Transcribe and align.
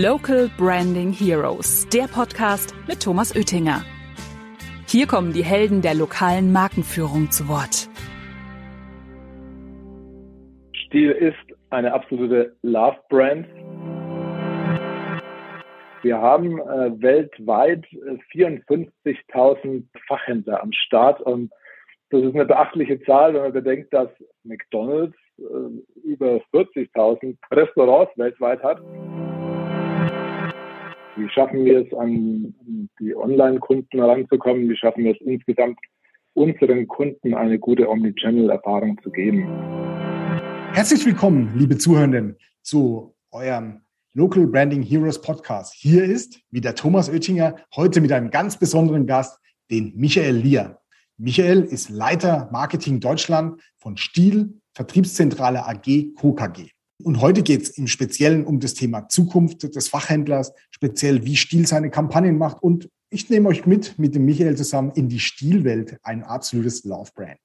Local 0.00 0.48
Branding 0.56 1.12
Heroes, 1.12 1.86
der 1.90 2.04
Podcast 2.04 2.74
mit 2.88 3.02
Thomas 3.02 3.36
Oettinger. 3.36 3.84
Hier 4.88 5.06
kommen 5.06 5.34
die 5.34 5.44
Helden 5.44 5.82
der 5.82 5.92
lokalen 5.92 6.50
Markenführung 6.50 7.30
zu 7.30 7.46
Wort. 7.46 7.90
Stil 10.86 11.10
ist 11.10 11.36
eine 11.68 11.92
absolute 11.92 12.56
Love-Brand. 12.62 13.46
Wir 16.00 16.16
haben 16.16 16.58
äh, 16.58 17.02
weltweit 17.02 17.84
54.000 18.34 19.84
Fachhändler 20.08 20.62
am 20.62 20.72
Start 20.72 21.20
und 21.20 21.52
das 22.08 22.22
ist 22.22 22.34
eine 22.34 22.46
beachtliche 22.46 22.98
Zahl, 23.02 23.34
wenn 23.34 23.42
man 23.42 23.52
bedenkt, 23.52 23.92
dass 23.92 24.08
McDonald's 24.42 25.18
äh, 25.36 25.42
über 26.02 26.40
40.000 26.54 27.36
Restaurants 27.50 28.16
weltweit 28.16 28.62
hat. 28.62 28.80
Wie 31.14 31.28
schaffen 31.28 31.66
wir 31.66 31.80
es, 31.84 31.92
an 31.92 32.54
die 32.98 33.14
Online-Kunden 33.14 33.98
heranzukommen? 33.98 34.70
Wie 34.70 34.76
schaffen 34.76 35.04
wir 35.04 35.12
es 35.12 35.20
insgesamt, 35.20 35.78
unseren 36.32 36.88
Kunden 36.88 37.34
eine 37.34 37.58
gute 37.58 37.86
Omnichannel-Erfahrung 37.86 38.98
zu 39.02 39.10
geben? 39.10 39.46
Herzlich 40.72 41.04
willkommen, 41.04 41.52
liebe 41.54 41.76
Zuhörenden, 41.76 42.36
zu 42.62 43.14
eurem 43.30 43.82
Local 44.14 44.46
Branding 44.46 44.80
Heroes 44.80 45.20
Podcast. 45.20 45.74
Hier 45.74 46.02
ist 46.02 46.40
wieder 46.50 46.74
Thomas 46.74 47.10
Oettinger, 47.10 47.56
heute 47.76 48.00
mit 48.00 48.10
einem 48.10 48.30
ganz 48.30 48.58
besonderen 48.58 49.06
Gast, 49.06 49.38
den 49.70 49.92
Michael 49.94 50.36
Lier. 50.36 50.78
Michael 51.18 51.64
ist 51.64 51.90
Leiter 51.90 52.48
Marketing 52.52 53.00
Deutschland 53.00 53.60
von 53.76 53.98
Stiel 53.98 54.54
Vertriebszentrale 54.72 55.66
AG 55.66 56.14
KKG. 56.16 56.70
Und 57.04 57.20
heute 57.20 57.42
geht 57.42 57.62
es 57.62 57.70
im 57.70 57.86
Speziellen 57.86 58.44
um 58.44 58.60
das 58.60 58.74
Thema 58.74 59.08
Zukunft 59.08 59.74
des 59.74 59.88
Fachhändlers, 59.88 60.52
speziell 60.70 61.24
wie 61.24 61.36
Stiel 61.36 61.66
seine 61.66 61.90
Kampagnen 61.90 62.38
macht. 62.38 62.62
Und 62.62 62.88
ich 63.10 63.28
nehme 63.28 63.48
euch 63.48 63.66
mit, 63.66 63.98
mit 63.98 64.14
dem 64.14 64.24
Michael 64.24 64.56
zusammen 64.56 64.92
in 64.94 65.08
die 65.08 65.18
Stilwelt, 65.18 65.98
ein 66.02 66.22
absolutes 66.22 66.84
Love-Brand. 66.84 67.40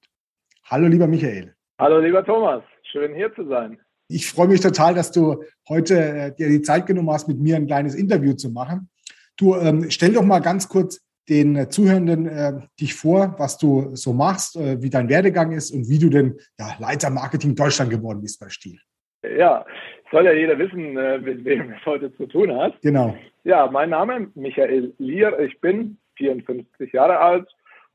Hallo, 0.64 0.86
lieber 0.86 1.06
Michael. 1.06 1.54
Hallo, 1.78 1.98
lieber 1.98 2.24
Thomas. 2.24 2.62
Schön 2.90 3.14
hier 3.14 3.34
zu 3.34 3.46
sein. 3.48 3.78
Ich 4.08 4.30
freue 4.30 4.48
mich 4.48 4.60
total, 4.60 4.94
dass 4.94 5.12
du 5.12 5.42
heute 5.68 5.98
äh, 5.98 6.34
dir 6.34 6.48
die 6.48 6.62
Zeit 6.62 6.86
genommen 6.86 7.10
hast, 7.10 7.28
mit 7.28 7.38
mir 7.38 7.56
ein 7.56 7.66
kleines 7.66 7.94
Interview 7.94 8.32
zu 8.32 8.50
machen. 8.50 8.88
Du 9.36 9.54
ähm, 9.56 9.90
stell 9.90 10.12
doch 10.12 10.24
mal 10.24 10.40
ganz 10.40 10.68
kurz 10.68 11.00
den 11.28 11.56
äh, 11.56 11.68
Zuhörenden 11.68 12.26
äh, 12.26 12.60
dich 12.80 12.94
vor, 12.94 13.34
was 13.38 13.58
du 13.58 13.94
so 13.94 14.12
machst, 14.14 14.56
äh, 14.56 14.80
wie 14.82 14.90
dein 14.90 15.08
Werdegang 15.08 15.52
ist 15.52 15.70
und 15.70 15.88
wie 15.88 15.98
du 15.98 16.08
denn 16.08 16.38
ja, 16.58 16.76
Leiter 16.78 17.10
Marketing 17.10 17.54
Deutschland 17.54 17.90
geworden 17.90 18.22
bist 18.22 18.40
bei 18.40 18.48
Stiel. 18.48 18.80
Ja, 19.22 19.64
soll 20.10 20.26
ja 20.26 20.32
jeder 20.32 20.58
wissen, 20.58 20.96
äh, 20.96 21.18
mit 21.18 21.44
wem 21.44 21.72
es 21.72 21.84
heute 21.84 22.14
zu 22.16 22.26
tun 22.26 22.54
hat. 22.54 22.80
Genau. 22.82 23.16
Ja, 23.44 23.68
mein 23.70 23.90
Name 23.90 24.30
Michael 24.34 24.94
Lier. 24.98 25.38
Ich 25.40 25.60
bin 25.60 25.98
54 26.16 26.92
Jahre 26.92 27.18
alt 27.18 27.48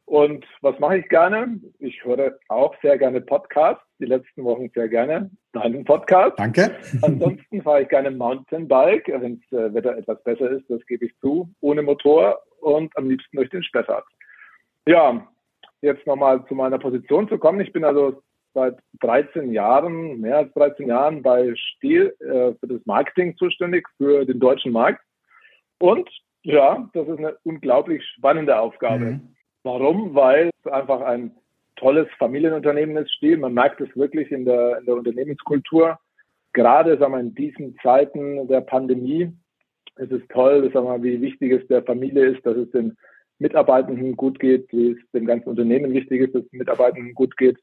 und 0.05 0.45
was 0.61 0.77
mache 0.79 0.97
ich 0.97 1.07
gerne? 1.07 1.59
Ich 1.79 2.03
höre 2.03 2.37
auch 2.49 2.75
sehr 2.81 2.97
gerne 2.97 3.21
Podcasts. 3.21 3.83
Die 3.99 4.05
letzten 4.05 4.43
Wochen 4.43 4.69
sehr 4.73 4.89
gerne 4.89 5.31
deinen 5.53 5.85
Podcast. 5.85 6.37
Danke. 6.37 6.75
Ansonsten 7.01 7.61
fahre 7.61 7.83
ich 7.83 7.89
gerne 7.89 8.11
Mountainbike, 8.11 9.07
wenn 9.07 9.41
das 9.49 9.59
äh, 9.59 9.73
Wetter 9.73 9.97
etwas 9.97 10.21
besser 10.23 10.51
ist, 10.51 10.69
das 10.69 10.85
gebe 10.87 11.05
ich 11.05 11.17
zu, 11.19 11.49
ohne 11.61 11.81
Motor 11.83 12.39
und 12.59 12.95
am 12.97 13.09
liebsten 13.09 13.37
durch 13.37 13.49
den 13.49 13.63
Spessart. 13.63 14.05
Ja, 14.85 15.25
jetzt 15.81 16.05
nochmal 16.05 16.45
zu 16.47 16.55
meiner 16.55 16.79
Position 16.79 17.29
zu 17.29 17.37
kommen. 17.37 17.61
Ich 17.61 17.71
bin 17.71 17.85
also 17.85 18.21
seit 18.53 18.77
13 19.01 19.51
Jahren, 19.51 20.19
mehr 20.19 20.37
als 20.37 20.53
13 20.53 20.87
Jahren 20.87 21.21
bei 21.21 21.53
Stiel 21.55 22.15
äh, 22.19 22.53
für 22.59 22.67
das 22.67 22.85
Marketing 22.85 23.35
zuständig, 23.37 23.87
für 23.97 24.25
den 24.25 24.39
deutschen 24.39 24.71
Markt. 24.71 25.01
Und 25.79 26.09
ja, 26.43 26.89
das 26.93 27.07
ist 27.07 27.17
eine 27.17 27.37
unglaublich 27.43 28.03
spannende 28.17 28.59
Aufgabe. 28.59 29.05
Mhm. 29.05 29.35
Warum? 29.63 30.13
Weil 30.13 30.49
es 30.63 30.71
einfach 30.71 31.01
ein 31.01 31.31
tolles 31.77 32.07
Familienunternehmen 32.17 32.97
ist, 32.97 33.13
Stiel. 33.13 33.37
Man 33.37 33.53
merkt 33.53 33.81
es 33.81 33.95
wirklich 33.95 34.31
in 34.31 34.45
der, 34.45 34.79
in 34.79 34.85
der 34.85 34.95
Unternehmenskultur. 34.95 35.97
Gerade 36.51 36.97
sagen 36.97 37.13
wir, 37.13 37.19
in 37.19 37.33
diesen 37.33 37.77
Zeiten 37.81 38.47
der 38.47 38.61
Pandemie 38.61 39.31
ist 39.95 40.11
es 40.11 40.21
toll, 40.29 40.69
sagen 40.71 40.87
wir, 40.87 41.03
wie 41.03 41.21
wichtig 41.21 41.51
es 41.51 41.67
der 41.67 41.83
Familie 41.83 42.27
ist, 42.27 42.45
dass 42.45 42.57
es 42.57 42.69
den 42.71 42.95
Mitarbeitenden 43.39 44.15
gut 44.15 44.39
geht, 44.39 44.71
wie 44.71 44.91
es 44.91 45.11
dem 45.13 45.25
ganzen 45.25 45.49
Unternehmen 45.49 45.93
wichtig 45.93 46.21
ist, 46.21 46.35
dass 46.35 46.43
es 46.43 46.49
den 46.49 46.59
Mitarbeitenden 46.59 47.13
gut 47.13 47.35
geht. 47.37 47.57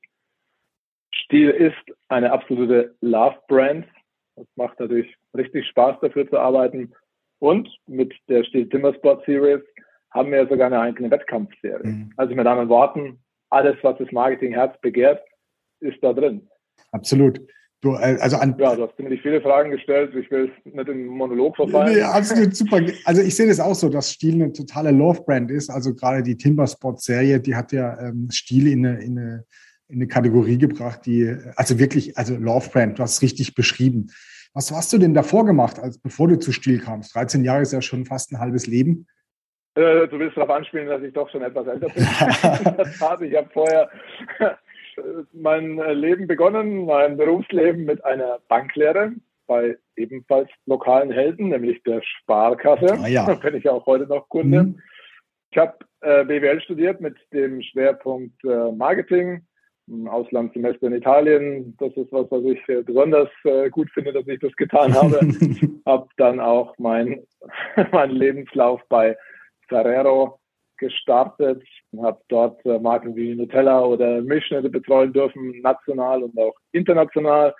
Stil 1.30 1.50
ist 1.50 1.96
eine 2.08 2.32
absolute 2.32 2.96
Love-Brand. 3.02 3.86
Es 4.34 4.46
macht 4.56 4.80
natürlich 4.80 5.14
richtig 5.36 5.64
Spaß, 5.68 5.98
dafür 6.02 6.28
zu 6.28 6.36
arbeiten. 6.36 6.92
Und 7.38 7.68
mit 7.86 8.12
der 8.28 8.42
Stil 8.42 8.68
Timber 8.68 8.92
Sport 8.94 9.24
Series 9.26 9.62
haben 10.10 10.32
wir 10.32 10.48
sogar 10.48 10.66
eine 10.66 10.80
eigene 10.80 11.08
Wettkampfserie. 11.08 11.86
Mhm. 11.86 12.12
Also 12.16 12.34
mit 12.34 12.44
anderen 12.48 12.68
Worten, 12.68 13.20
alles, 13.48 13.76
was 13.82 13.96
das 13.98 14.10
Marketingherz 14.10 14.74
begehrt, 14.80 15.22
ist 15.78 16.02
da 16.02 16.12
drin. 16.12 16.48
Absolut. 16.90 17.40
Du, 17.80 17.94
äh, 17.94 18.18
also 18.20 18.36
an, 18.36 18.56
ja, 18.58 18.74
du 18.74 18.82
hast 18.82 18.96
ziemlich 18.96 19.22
viele 19.22 19.40
Fragen 19.40 19.70
gestellt. 19.70 20.12
Ich 20.16 20.28
will 20.32 20.50
nicht 20.64 20.88
in 20.88 21.06
Monolog 21.06 21.54
verfallen. 21.54 21.94
Nee, 21.94 22.02
absolut 22.02 22.56
super. 22.56 22.80
Also 23.04 23.22
ich 23.22 23.36
sehe 23.36 23.46
das 23.46 23.60
auch 23.60 23.76
so, 23.76 23.88
dass 23.88 24.10
Stil 24.10 24.34
eine 24.34 24.52
totale 24.52 24.90
Love-Brand 24.90 25.52
ist. 25.52 25.70
Also 25.70 25.94
gerade 25.94 26.24
die 26.24 26.36
Timber 26.36 26.66
Sport 26.66 27.00
Serie, 27.00 27.38
die 27.38 27.54
hat 27.54 27.70
ja 27.70 27.96
ähm, 28.00 28.28
Stil 28.32 28.66
in 28.66 28.84
eine, 28.84 29.00
in 29.00 29.16
eine 29.16 29.44
in 29.90 29.96
eine 29.96 30.08
Kategorie 30.08 30.58
gebracht, 30.58 31.00
die, 31.06 31.36
also 31.56 31.78
wirklich, 31.78 32.16
also 32.16 32.36
Love 32.36 32.70
Brand, 32.70 32.98
du 32.98 33.02
hast 33.02 33.14
es 33.14 33.22
richtig 33.22 33.54
beschrieben. 33.54 34.08
Was 34.54 34.70
hast 34.72 34.92
du 34.92 34.98
denn 34.98 35.14
davor 35.14 35.44
gemacht, 35.44 35.78
als 35.78 35.98
bevor 35.98 36.28
du 36.28 36.38
zu 36.38 36.52
Stil 36.52 36.80
kamst? 36.80 37.14
13 37.14 37.44
Jahre 37.44 37.62
ist 37.62 37.72
ja 37.72 37.82
schon 37.82 38.04
fast 38.04 38.32
ein 38.32 38.40
halbes 38.40 38.66
Leben. 38.66 39.06
Äh, 39.74 40.08
du 40.08 40.18
willst 40.18 40.36
darauf 40.36 40.50
anspielen, 40.50 40.88
dass 40.88 41.02
ich 41.02 41.12
doch 41.12 41.30
schon 41.30 41.42
etwas 41.42 41.66
älter 41.66 41.88
bin. 41.88 42.02
ich 43.28 43.36
habe 43.36 43.50
vorher 43.52 43.90
mein 45.32 45.76
Leben 45.94 46.26
begonnen, 46.26 46.84
mein 46.84 47.16
Berufsleben 47.16 47.84
mit 47.84 48.04
einer 48.04 48.40
Banklehre 48.48 49.12
bei 49.46 49.76
ebenfalls 49.96 50.48
lokalen 50.66 51.10
Helden, 51.10 51.48
nämlich 51.48 51.82
der 51.82 52.02
Sparkasse. 52.02 52.98
Ah, 53.00 53.08
ja. 53.08 53.26
Da 53.26 53.34
bin 53.50 53.56
ich 53.56 53.68
auch 53.68 53.86
heute 53.86 54.06
noch 54.06 54.28
Kunde. 54.28 54.62
Mhm. 54.62 54.80
Ich 55.50 55.58
habe 55.58 55.74
äh, 56.02 56.24
BWL 56.24 56.60
studiert 56.60 57.00
mit 57.00 57.16
dem 57.32 57.60
Schwerpunkt 57.60 58.44
äh, 58.44 58.70
Marketing 58.72 59.42
ein 59.90 60.08
Auslandssemester 60.08 60.86
in 60.86 60.94
Italien. 60.94 61.76
Das 61.78 61.92
ist 61.96 62.12
was, 62.12 62.30
was 62.30 62.44
ich 62.44 62.60
besonders 62.86 63.28
äh, 63.44 63.68
gut 63.70 63.90
finde, 63.90 64.12
dass 64.12 64.26
ich 64.26 64.40
das 64.40 64.54
getan 64.56 64.94
habe. 64.94 65.20
habe 65.86 66.08
dann 66.16 66.40
auch 66.40 66.74
mein, 66.78 67.22
meinen 67.92 68.16
Lebenslauf 68.16 68.80
bei 68.88 69.16
Ferrero 69.68 70.38
gestartet, 70.78 71.62
habe 72.00 72.20
dort 72.28 72.64
äh, 72.64 72.78
Marken 72.78 73.14
wie 73.14 73.34
Nutella 73.34 73.84
oder 73.84 74.22
Milchschnitte 74.22 74.70
betreuen 74.70 75.12
dürfen, 75.12 75.60
national 75.60 76.22
und 76.22 76.36
auch 76.38 76.54
international. 76.72 77.54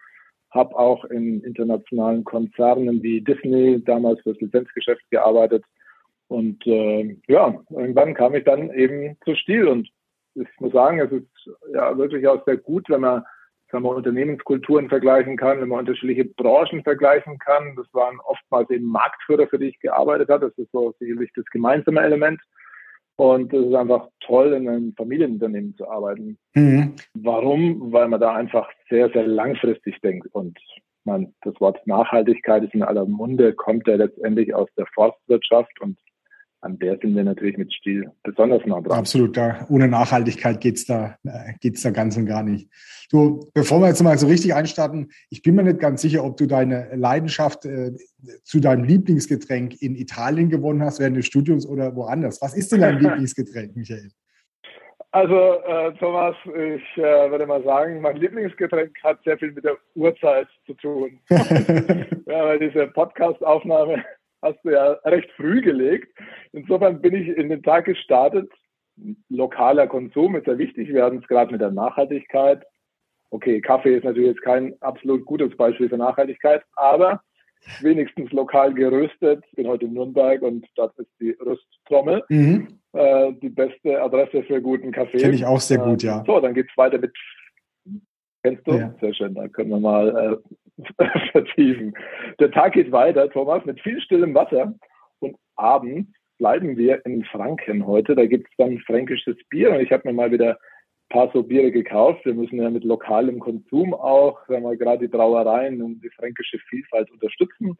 Habe 0.50 0.76
auch 0.76 1.04
in 1.04 1.42
internationalen 1.44 2.24
Konzernen 2.24 3.02
wie 3.02 3.20
Disney 3.20 3.84
damals 3.84 4.20
fürs 4.22 4.40
Lizenzgeschäft 4.40 5.02
gearbeitet. 5.10 5.64
Und 6.26 6.66
äh, 6.66 7.16
ja, 7.28 7.60
irgendwann 7.70 8.14
kam 8.14 8.34
ich 8.34 8.44
dann 8.44 8.72
eben 8.72 9.16
zu 9.24 9.34
Stil 9.36 9.68
und 9.68 9.88
ich 10.34 10.48
muss 10.58 10.72
sagen, 10.72 11.00
es 11.00 11.12
ist 11.12 11.26
ja 11.72 11.96
wirklich 11.96 12.26
auch 12.26 12.44
sehr 12.44 12.56
gut, 12.56 12.88
wenn 12.88 13.00
man 13.00 13.24
sagen 13.70 13.84
wir, 13.84 13.94
Unternehmenskulturen 13.94 14.88
vergleichen 14.88 15.36
kann, 15.36 15.60
wenn 15.60 15.68
man 15.68 15.80
unterschiedliche 15.80 16.24
Branchen 16.24 16.82
vergleichen 16.82 17.38
kann. 17.38 17.76
Das 17.76 17.86
waren 17.92 18.18
oftmals 18.20 18.70
eben 18.70 18.86
Marktführer, 18.86 19.46
für 19.46 19.58
die 19.58 19.68
ich 19.68 19.80
gearbeitet 19.80 20.28
habe. 20.28 20.48
Das 20.48 20.58
ist 20.58 20.72
so 20.72 20.94
sicherlich 20.98 21.30
das 21.34 21.44
gemeinsame 21.46 22.00
Element. 22.00 22.40
Und 23.16 23.52
es 23.52 23.66
ist 23.66 23.74
einfach 23.74 24.08
toll, 24.20 24.54
in 24.54 24.68
einem 24.68 24.94
Familienunternehmen 24.94 25.76
zu 25.76 25.88
arbeiten. 25.88 26.38
Mhm. 26.54 26.94
Warum? 27.14 27.92
Weil 27.92 28.08
man 28.08 28.20
da 28.20 28.34
einfach 28.34 28.68
sehr, 28.88 29.10
sehr 29.10 29.26
langfristig 29.26 30.00
denkt. 30.00 30.26
Und 30.32 30.58
man, 31.04 31.34
das 31.42 31.54
Wort 31.60 31.86
Nachhaltigkeit 31.86 32.64
ist 32.64 32.74
in 32.74 32.82
aller 32.82 33.04
Munde, 33.04 33.52
kommt 33.52 33.86
ja 33.86 33.96
letztendlich 33.96 34.54
aus 34.54 34.68
der 34.76 34.86
Forstwirtschaft 34.94 35.80
und 35.80 35.98
an 36.62 36.78
der 36.78 36.98
sind 36.98 37.16
wir 37.16 37.24
natürlich 37.24 37.56
mit 37.56 37.72
Stil 37.72 38.10
besonders 38.22 38.64
nah 38.66 38.80
dran. 38.80 38.98
Absolut, 38.98 39.36
da, 39.36 39.66
ohne 39.70 39.88
Nachhaltigkeit 39.88 40.60
geht's 40.60 40.84
da, 40.84 41.16
äh, 41.24 41.54
geht's 41.60 41.82
da 41.82 41.90
ganz 41.90 42.16
und 42.16 42.26
gar 42.26 42.42
nicht. 42.42 42.68
Du, 43.10 43.50
bevor 43.54 43.80
wir 43.80 43.88
jetzt 43.88 44.02
mal 44.02 44.18
so 44.18 44.26
richtig 44.26 44.54
einstarten, 44.54 45.10
ich 45.30 45.42
bin 45.42 45.54
mir 45.54 45.62
nicht 45.62 45.80
ganz 45.80 46.02
sicher, 46.02 46.22
ob 46.22 46.36
du 46.36 46.46
deine 46.46 46.94
Leidenschaft 46.94 47.64
äh, 47.64 47.92
zu 48.44 48.60
deinem 48.60 48.84
Lieblingsgetränk 48.84 49.80
in 49.80 49.96
Italien 49.96 50.50
gewonnen 50.50 50.82
hast 50.82 51.00
während 51.00 51.16
des 51.16 51.26
Studiums 51.26 51.66
oder 51.66 51.96
woanders. 51.96 52.40
Was 52.42 52.54
ist 52.54 52.72
denn 52.72 52.82
dein 52.82 52.98
Lieblingsgetränk, 53.00 53.74
Michael? 53.74 54.10
Also 55.12 55.34
äh, 55.34 55.92
Thomas, 55.94 56.36
ich 56.44 57.02
äh, 57.02 57.30
würde 57.30 57.46
mal 57.46 57.64
sagen, 57.64 58.00
mein 58.00 58.16
Lieblingsgetränk 58.16 58.96
hat 59.02 59.18
sehr 59.24 59.38
viel 59.38 59.50
mit 59.50 59.64
der 59.64 59.76
Uhrzeit 59.96 60.46
zu 60.66 60.74
tun. 60.74 61.18
ja, 61.30 62.44
weil 62.44 62.60
diese 62.60 62.86
Podcast-Aufnahme 62.86 64.04
hast 64.42 64.58
du 64.64 64.70
ja 64.70 64.92
recht 65.04 65.30
früh 65.32 65.60
gelegt. 65.60 66.08
Insofern 66.52 67.00
bin 67.00 67.14
ich 67.14 67.28
in 67.28 67.48
den 67.48 67.62
Tag 67.62 67.84
gestartet. 67.84 68.50
Lokaler 69.28 69.86
Konsum 69.86 70.36
ist 70.36 70.46
ja 70.46 70.58
wichtig. 70.58 70.88
Wir 70.88 71.04
hatten 71.04 71.18
es 71.18 71.28
gerade 71.28 71.52
mit 71.52 71.60
der 71.60 71.70
Nachhaltigkeit. 71.70 72.64
Okay, 73.30 73.60
Kaffee 73.60 73.96
ist 73.96 74.04
natürlich 74.04 74.30
jetzt 74.30 74.42
kein 74.42 74.74
absolut 74.80 75.24
gutes 75.24 75.56
Beispiel 75.56 75.88
für 75.88 75.96
Nachhaltigkeit, 75.96 76.62
aber 76.74 77.22
wenigstens 77.80 78.32
lokal 78.32 78.74
geröstet. 78.74 79.44
Ich 79.50 79.56
bin 79.56 79.68
heute 79.68 79.84
in 79.84 79.92
Nürnberg 79.92 80.42
und 80.42 80.66
das 80.76 80.90
ist 80.98 81.10
die 81.20 81.30
Rüsttrommel. 81.32 82.24
Mhm. 82.28 82.80
Äh, 82.92 83.32
die 83.34 83.50
beste 83.50 84.02
Adresse 84.02 84.42
für 84.42 84.60
guten 84.60 84.90
Kaffee. 84.90 85.18
Kenne 85.18 85.34
ich 85.34 85.44
auch 85.44 85.60
sehr 85.60 85.78
gut, 85.78 86.02
ja. 86.02 86.24
So, 86.26 86.40
dann 86.40 86.54
geht 86.54 86.68
es 86.68 86.76
weiter 86.76 86.98
mit. 86.98 87.16
Kennst 88.42 88.66
du? 88.66 88.72
Ja. 88.72 88.94
Sehr 89.00 89.14
schön, 89.14 89.34
da 89.34 89.46
können 89.48 89.70
wir 89.70 89.78
mal 89.78 90.08
äh, 90.08 90.54
vertiefen. 91.32 91.94
Der 92.38 92.50
Tag 92.50 92.72
geht 92.74 92.92
weiter, 92.92 93.30
Thomas, 93.30 93.64
mit 93.64 93.80
viel 93.80 94.00
stillem 94.00 94.34
Wasser. 94.34 94.74
Und 95.20 95.36
abends 95.56 96.10
bleiben 96.38 96.76
wir 96.76 97.04
in 97.04 97.24
Franken 97.24 97.86
heute. 97.86 98.14
Da 98.14 98.26
gibt 98.26 98.48
es 98.48 98.56
dann 98.56 98.78
fränkisches 98.80 99.36
Bier. 99.48 99.72
Und 99.72 99.80
ich 99.80 99.92
habe 99.92 100.08
mir 100.08 100.14
mal 100.14 100.32
wieder 100.32 100.52
ein 100.52 101.08
paar 101.10 101.30
so 101.32 101.42
Biere 101.42 101.70
gekauft. 101.70 102.24
Wir 102.24 102.34
müssen 102.34 102.60
ja 102.60 102.70
mit 102.70 102.84
lokalem 102.84 103.40
Konsum 103.40 103.94
auch, 103.94 104.40
wenn 104.48 104.62
wir 104.62 104.76
gerade 104.76 105.06
die 105.06 105.16
Brauereien 105.16 105.82
und 105.82 106.00
die 106.02 106.10
fränkische 106.10 106.58
Vielfalt 106.68 107.10
unterstützen 107.10 107.76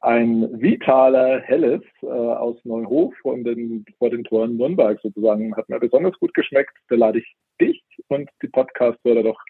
ein 0.00 0.60
Vitaler 0.60 1.40
Helles 1.40 1.82
äh, 2.02 2.06
aus 2.06 2.56
Neuhof 2.64 3.14
von 3.22 3.44
den, 3.44 3.84
vor 3.98 4.10
den 4.10 4.24
Toren 4.24 4.56
Nürnberg 4.56 5.00
sozusagen. 5.02 5.56
Hat 5.56 5.68
mir 5.68 5.80
besonders 5.80 6.18
gut 6.18 6.34
geschmeckt. 6.34 6.76
Da 6.88 6.96
lade 6.96 7.18
ich 7.18 7.36
dich 7.60 7.82
und 8.08 8.28
die 8.42 8.48
Podcast-Hörer 8.48 9.22
doch 9.22 9.40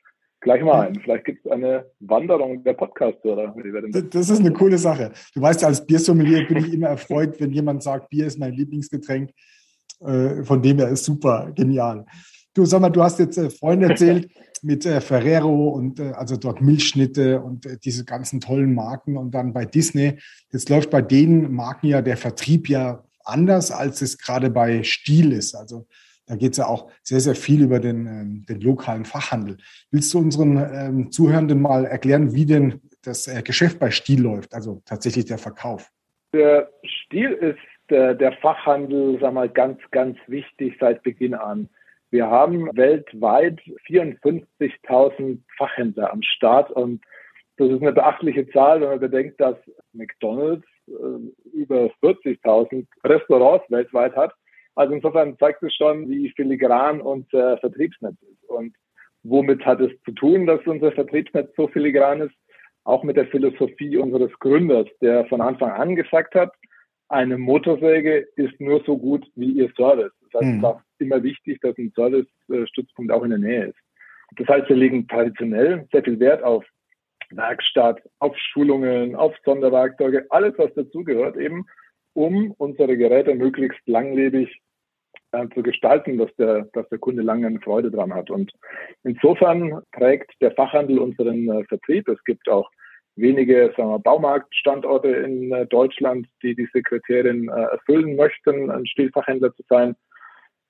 gleich 0.46 0.62
mal 0.62 0.86
ein. 0.86 0.94
Vielleicht 1.00 1.24
gibt 1.24 1.44
es 1.44 1.50
eine 1.50 1.86
Wanderung 1.98 2.62
der 2.62 2.74
Podcast-Hörer. 2.74 3.52
Das 4.10 4.30
ist 4.30 4.38
eine 4.38 4.52
coole 4.52 4.78
Sache. 4.78 5.10
Du 5.34 5.42
weißt, 5.42 5.64
als 5.64 5.84
Biersommelier 5.84 6.46
bin 6.46 6.58
ich 6.58 6.72
immer 6.72 6.86
erfreut, 6.86 7.40
wenn 7.40 7.50
jemand 7.50 7.82
sagt, 7.82 8.10
Bier 8.10 8.28
ist 8.28 8.38
mein 8.38 8.52
Lieblingsgetränk. 8.52 9.30
Äh, 10.00 10.44
von 10.44 10.62
dem 10.62 10.78
her 10.78 10.88
ist 10.88 11.04
super, 11.04 11.50
genial. 11.52 12.06
Du 12.54 12.64
sag 12.64 12.80
mal, 12.80 12.90
du 12.90 13.02
hast 13.02 13.18
jetzt 13.18 13.36
äh, 13.38 13.50
Freunde 13.50 13.86
erzählt, 13.90 14.30
mit 14.62 14.86
äh, 14.86 15.00
Ferrero 15.00 15.70
und 15.70 16.00
also 16.00 16.36
dort 16.36 16.60
Milchschnitte 16.60 17.40
und 17.40 17.66
diese 17.84 18.04
ganzen 18.04 18.40
tollen 18.40 18.72
Marken 18.72 19.16
und 19.16 19.32
dann 19.32 19.52
bei 19.52 19.64
Disney. 19.64 20.20
Jetzt 20.52 20.68
läuft 20.68 20.90
bei 20.90 21.02
den 21.02 21.52
Marken 21.52 21.88
ja 21.88 22.02
der 22.02 22.16
Vertrieb 22.16 22.68
ja 22.68 23.02
anders, 23.24 23.72
als 23.72 24.00
es 24.00 24.16
gerade 24.16 24.48
bei 24.48 24.84
Stiel 24.84 25.32
ist. 25.32 25.56
Also 25.56 25.88
da 26.26 26.36
geht 26.36 26.52
es 26.52 26.58
ja 26.58 26.66
auch 26.66 26.90
sehr, 27.02 27.20
sehr 27.20 27.34
viel 27.34 27.62
über 27.62 27.78
den, 27.78 28.06
ähm, 28.06 28.46
den 28.48 28.60
lokalen 28.60 29.04
Fachhandel. 29.04 29.56
Willst 29.90 30.12
du 30.12 30.18
unseren 30.18 30.56
ähm, 30.56 31.10
Zuhörenden 31.10 31.60
mal 31.60 31.84
erklären, 31.84 32.34
wie 32.34 32.46
denn 32.46 32.80
das 33.02 33.28
äh, 33.28 33.42
Geschäft 33.42 33.78
bei 33.78 33.90
Stiel 33.90 34.22
läuft, 34.22 34.54
also 34.54 34.82
tatsächlich 34.84 35.26
der 35.26 35.38
Verkauf? 35.38 35.90
Der 36.32 36.68
Stiel 36.84 37.32
ist 37.32 37.58
der, 37.90 38.14
der 38.14 38.32
Fachhandel, 38.32 39.18
sag 39.20 39.32
mal, 39.32 39.48
ganz, 39.48 39.78
ganz 39.92 40.18
wichtig 40.26 40.76
seit 40.80 41.02
Beginn 41.02 41.34
an. 41.34 41.68
Wir 42.10 42.26
haben 42.26 42.70
weltweit 42.76 43.60
54.000 43.88 45.38
Fachhändler 45.56 46.12
am 46.12 46.22
Start 46.22 46.70
und 46.70 47.02
das 47.56 47.70
ist 47.70 47.80
eine 47.80 47.92
beachtliche 47.92 48.48
Zahl, 48.50 48.80
wenn 48.80 48.88
man 48.88 49.00
bedenkt, 49.00 49.40
dass 49.40 49.56
McDonald's 49.92 50.66
äh, 50.88 51.56
über 51.56 51.90
40.000 52.02 52.86
Restaurants 53.04 53.70
weltweit 53.70 54.14
hat. 54.14 54.34
Also 54.76 54.94
insofern 54.94 55.36
zeigt 55.38 55.62
es 55.62 55.74
schon, 55.74 56.08
wie 56.08 56.30
filigran 56.30 57.00
unser 57.00 57.58
Vertriebsnetz 57.58 58.16
ist. 58.22 58.48
Und 58.48 58.74
womit 59.22 59.64
hat 59.64 59.80
es 59.80 59.90
zu 60.04 60.12
tun, 60.12 60.46
dass 60.46 60.64
unser 60.66 60.92
Vertriebsnetz 60.92 61.50
so 61.56 61.66
filigran 61.68 62.20
ist? 62.20 62.34
Auch 62.84 63.02
mit 63.02 63.16
der 63.16 63.26
Philosophie 63.26 63.96
unseres 63.96 64.30
Gründers, 64.38 64.86
der 65.00 65.24
von 65.26 65.40
Anfang 65.40 65.70
an 65.70 65.96
gesagt 65.96 66.36
hat, 66.36 66.52
eine 67.08 67.38
Motorsäge 67.38 68.26
ist 68.36 68.60
nur 68.60 68.82
so 68.84 68.98
gut 68.98 69.26
wie 69.34 69.52
ihr 69.52 69.72
Service. 69.76 70.12
Das 70.30 70.40
heißt, 70.40 70.54
mhm. 70.54 70.64
es 70.64 70.76
ist 70.76 71.00
immer 71.00 71.22
wichtig, 71.22 71.60
dass 71.62 71.76
ein 71.78 71.92
Service-Stützpunkt 71.94 73.10
auch 73.10 73.22
in 73.22 73.30
der 73.30 73.38
Nähe 73.38 73.64
ist. 73.66 73.78
Das 74.36 74.48
heißt, 74.48 74.68
wir 74.68 74.76
legen 74.76 75.08
traditionell 75.08 75.86
sehr 75.90 76.02
viel 76.02 76.20
Wert 76.20 76.42
auf 76.42 76.64
Werkstatt, 77.30 78.02
auf 78.18 78.36
Schulungen, 78.36 79.14
auf 79.16 79.34
Sonderwerkzeuge, 79.44 80.26
alles, 80.30 80.54
was 80.58 80.72
dazugehört, 80.74 81.36
eben, 81.36 81.66
um 82.12 82.52
unsere 82.52 82.96
Geräte 82.96 83.34
möglichst 83.34 83.80
langlebig 83.86 84.60
äh, 85.36 85.48
zu 85.54 85.62
gestalten, 85.62 86.18
dass 86.18 86.34
der, 86.36 86.68
dass 86.72 86.88
der 86.88 86.98
Kunde 86.98 87.22
lange 87.22 87.46
eine 87.46 87.60
Freude 87.60 87.90
dran 87.90 88.14
hat. 88.14 88.30
Und 88.30 88.52
insofern 89.04 89.82
prägt 89.92 90.32
der 90.40 90.52
Fachhandel 90.52 90.98
unseren 90.98 91.48
äh, 91.48 91.64
Vertrieb. 91.64 92.08
Es 92.08 92.22
gibt 92.24 92.48
auch 92.48 92.70
wenige 93.16 93.72
sagen 93.76 93.90
wir, 93.90 93.98
Baumarktstandorte 93.98 95.08
in 95.08 95.52
äh, 95.52 95.66
Deutschland, 95.66 96.26
die 96.42 96.54
diese 96.54 96.82
Kriterien 96.82 97.48
äh, 97.48 97.62
erfüllen 97.72 98.16
möchten, 98.16 98.70
ein 98.70 98.86
Stilfachhändler 98.86 99.54
zu 99.54 99.62
sein. 99.68 99.96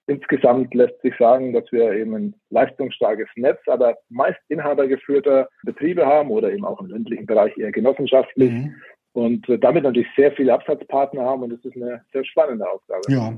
Insgesamt 0.09 0.73
lässt 0.73 1.01
sich 1.03 1.15
sagen, 1.19 1.53
dass 1.53 1.65
wir 1.73 1.93
eben 1.93 2.15
ein 2.15 2.35
leistungsstarkes 2.51 3.29
Netz, 3.35 3.59
aber 3.67 3.97
meist 4.09 4.39
inhabergeführter 4.49 5.49
Betriebe 5.65 6.07
haben 6.07 6.31
oder 6.31 6.53
eben 6.53 6.65
auch 6.65 6.81
im 6.81 6.87
ländlichen 6.87 7.27
Bereich 7.27 7.57
eher 7.59 7.73
genossenschaftlich. 7.73 8.53
Mhm. 8.53 8.75
Und 9.17 9.49
äh, 9.49 9.59
damit 9.59 9.85
natürlich 9.85 10.09
sehr 10.15 10.33
viele 10.33 10.53
Absatzpartner 10.53 11.23
haben 11.23 11.43
und 11.43 11.51
das 11.51 11.65
ist 11.65 11.77
eine 11.77 12.05
sehr 12.13 12.25
spannende 12.25 12.69
Aufgabe. 12.69 13.01
Ja. 13.09 13.37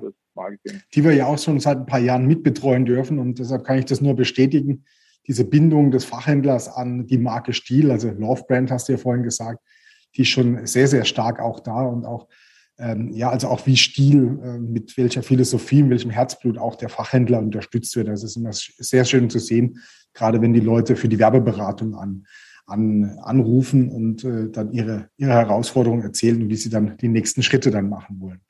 Die 0.94 1.04
wir 1.04 1.14
ja 1.14 1.26
auch 1.26 1.38
schon 1.38 1.60
seit 1.60 1.78
ein 1.78 1.86
paar 1.86 2.00
Jahren 2.00 2.26
mitbetreuen 2.26 2.84
dürfen 2.84 3.18
und 3.18 3.38
deshalb 3.38 3.64
kann 3.64 3.78
ich 3.78 3.84
das 3.84 4.00
nur 4.00 4.14
bestätigen 4.14 4.84
diese 5.28 5.44
Bindung 5.44 5.90
des 5.90 6.06
Fachhändlers 6.06 6.68
an 6.68 7.06
die 7.06 7.18
Marke 7.18 7.52
Stil, 7.52 7.90
also 7.90 8.10
Love 8.10 8.44
Brand 8.48 8.70
hast 8.70 8.88
du 8.88 8.92
ja 8.92 8.98
vorhin 8.98 9.22
gesagt, 9.22 9.62
die 10.16 10.22
ist 10.22 10.28
schon 10.28 10.66
sehr, 10.66 10.88
sehr 10.88 11.04
stark 11.04 11.38
auch 11.38 11.60
da 11.60 11.82
und 11.82 12.06
auch, 12.06 12.28
ähm, 12.78 13.10
ja, 13.12 13.28
also 13.28 13.48
auch 13.48 13.66
wie 13.66 13.76
Stil, 13.76 14.40
äh, 14.42 14.58
mit 14.58 14.96
welcher 14.96 15.22
Philosophie, 15.22 15.82
mit 15.82 15.90
welchem 15.90 16.10
Herzblut 16.10 16.56
auch 16.56 16.76
der 16.76 16.88
Fachhändler 16.88 17.40
unterstützt 17.40 17.94
wird. 17.94 18.08
Das 18.08 18.24
ist 18.24 18.36
immer 18.36 18.52
sehr 18.52 19.04
schön 19.04 19.28
zu 19.28 19.38
sehen, 19.38 19.78
gerade 20.14 20.40
wenn 20.40 20.54
die 20.54 20.60
Leute 20.60 20.96
für 20.96 21.08
die 21.08 21.18
Werbeberatung 21.18 21.94
an, 21.94 22.26
an, 22.68 23.18
anrufen 23.22 23.90
und 23.90 24.24
äh, 24.24 24.50
dann 24.50 24.72
ihre, 24.72 25.08
ihre 25.16 25.32
Herausforderungen 25.32 26.02
erzählen 26.02 26.42
und 26.42 26.48
wie 26.48 26.56
sie 26.56 26.70
dann 26.70 26.96
die 26.98 27.08
nächsten 27.08 27.42
Schritte 27.42 27.70
dann 27.70 27.88
machen 27.88 28.20
wollen. 28.20 28.40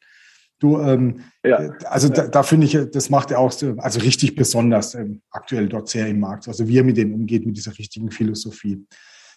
Du, 0.58 0.80
ähm, 0.80 1.20
ja. 1.44 1.60
Äh, 1.62 1.70
also 1.84 2.08
da, 2.08 2.26
da 2.26 2.42
finde 2.42 2.66
ich, 2.66 2.76
das 2.92 3.10
macht 3.10 3.30
er 3.30 3.38
auch 3.38 3.52
also 3.78 4.00
richtig 4.00 4.34
besonders 4.34 4.94
ähm, 4.94 5.22
aktuell 5.30 5.68
dort 5.68 5.88
sehr 5.88 6.08
im 6.08 6.20
Markt. 6.20 6.48
Also 6.48 6.66
wie 6.66 6.78
er 6.78 6.84
mit 6.84 6.96
denen 6.96 7.14
umgeht, 7.14 7.46
mit 7.46 7.56
dieser 7.56 7.78
richtigen 7.78 8.10
Philosophie. 8.10 8.84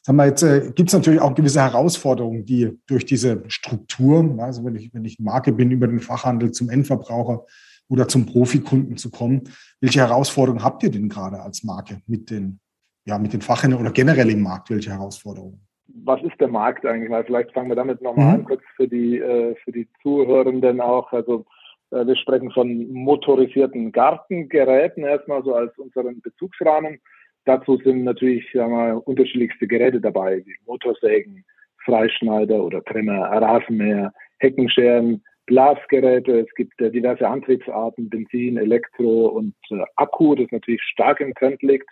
Sag 0.03 0.15
mal, 0.15 0.29
jetzt 0.29 0.41
äh, 0.41 0.71
gibt 0.73 0.89
es 0.89 0.93
natürlich 0.93 1.21
auch 1.21 1.35
gewisse 1.35 1.61
Herausforderungen, 1.61 2.43
die 2.43 2.71
durch 2.87 3.05
diese 3.05 3.43
Struktur, 3.47 4.35
also 4.39 4.65
wenn 4.65 4.75
ich, 4.75 4.91
wenn 4.93 5.05
ich 5.05 5.19
Marke 5.19 5.51
bin, 5.51 5.69
über 5.69 5.87
den 5.87 5.99
Fachhandel 5.99 6.51
zum 6.51 6.71
Endverbraucher 6.71 7.45
oder 7.87 8.07
zum 8.07 8.25
Profikunden 8.25 8.97
zu 8.97 9.11
kommen, 9.11 9.43
welche 9.79 9.99
Herausforderungen 9.99 10.63
habt 10.63 10.81
ihr 10.81 10.89
denn 10.89 11.07
gerade 11.07 11.39
als 11.39 11.63
Marke 11.63 12.01
mit 12.07 12.31
den, 12.31 12.59
ja, 13.05 13.17
mit 13.17 13.33
den 13.33 13.41
Fachhändlern 13.41 13.81
oder 13.81 13.91
generell 13.91 14.29
im 14.29 14.41
Markt? 14.41 14.69
Welche 14.69 14.91
Herausforderungen? 14.91 15.59
was 16.05 16.21
ist 16.23 16.39
der 16.39 16.47
Markt 16.47 16.85
eigentlich 16.85 17.09
mal? 17.09 17.23
Vielleicht 17.23 17.51
fangen 17.51 17.69
wir 17.69 17.75
damit 17.75 18.01
nochmal 18.01 18.27
mhm. 18.27 18.33
an, 18.33 18.45
kurz 18.45 18.61
für 18.75 18.87
die, 18.87 19.17
äh, 19.17 19.55
für 19.63 19.71
die 19.71 19.87
Zuhörenden 20.01 20.81
auch. 20.81 21.11
Also 21.11 21.45
äh, 21.91 22.05
wir 22.05 22.15
sprechen 22.15 22.51
von 22.51 22.91
motorisierten 22.91 23.91
Gartengeräten 23.91 25.03
erstmal 25.03 25.43
so 25.43 25.55
als 25.55 25.77
unseren 25.77 26.21
Bezugsrahmen. 26.21 26.99
Dazu 27.45 27.77
sind 27.77 28.03
natürlich 28.03 28.45
sagen 28.53 28.71
wir, 28.71 29.07
unterschiedlichste 29.07 29.67
Geräte 29.67 29.99
dabei, 29.99 30.43
wie 30.45 30.55
Motorsägen, 30.65 31.43
Freischneider 31.83 32.63
oder 32.63 32.83
Trimmer, 32.83 33.21
Rasenmäher, 33.21 34.13
Heckenscheren, 34.39 35.23
Blasgeräte. 35.47 36.41
Es 36.41 36.53
gibt 36.55 36.79
äh, 36.79 36.91
diverse 36.91 37.27
Antriebsarten, 37.27 38.09
Benzin, 38.09 38.57
Elektro 38.57 39.27
und 39.27 39.55
äh, 39.71 39.83
Akku, 39.95 40.35
das 40.35 40.51
natürlich 40.51 40.83
stark 40.83 41.19
im 41.19 41.33
Trend 41.33 41.61
liegt. 41.63 41.89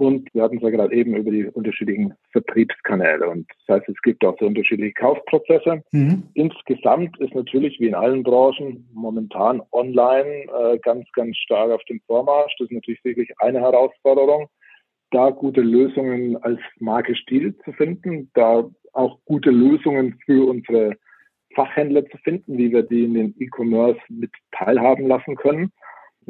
Und 0.00 0.32
wir 0.32 0.44
hatten 0.44 0.56
es 0.56 0.62
ja 0.62 0.70
gerade 0.70 0.94
eben 0.94 1.14
über 1.14 1.30
die 1.30 1.44
unterschiedlichen 1.44 2.14
Vertriebskanäle. 2.32 3.28
Und 3.28 3.46
das 3.66 3.76
heißt, 3.80 3.88
es 3.90 4.00
gibt 4.00 4.24
auch 4.24 4.34
so 4.40 4.46
unterschiedliche 4.46 4.94
Kaufprozesse. 4.94 5.82
Mhm. 5.92 6.22
Insgesamt 6.32 7.20
ist 7.20 7.34
natürlich 7.34 7.78
wie 7.80 7.88
in 7.88 7.94
allen 7.94 8.22
Branchen 8.22 8.88
momentan 8.94 9.60
online 9.72 10.46
äh, 10.58 10.78
ganz, 10.78 11.04
ganz 11.12 11.36
stark 11.36 11.70
auf 11.70 11.84
dem 11.84 12.00
Vormarsch. 12.06 12.54
Das 12.58 12.70
ist 12.70 12.74
natürlich 12.74 13.04
wirklich 13.04 13.30
eine 13.40 13.60
Herausforderung, 13.60 14.48
da 15.10 15.28
gute 15.28 15.60
Lösungen 15.60 16.42
als 16.44 16.60
Marke 16.78 17.14
Stil 17.14 17.54
zu 17.58 17.72
finden, 17.72 18.30
da 18.32 18.70
auch 18.94 19.18
gute 19.26 19.50
Lösungen 19.50 20.18
für 20.24 20.48
unsere 20.48 20.96
Fachhändler 21.54 22.06
zu 22.06 22.16
finden, 22.24 22.56
wie 22.56 22.72
wir 22.72 22.84
die 22.84 23.04
in 23.04 23.12
den 23.12 23.34
E-Commerce 23.38 24.00
mit 24.08 24.30
teilhaben 24.52 25.08
lassen 25.08 25.36
können 25.36 25.70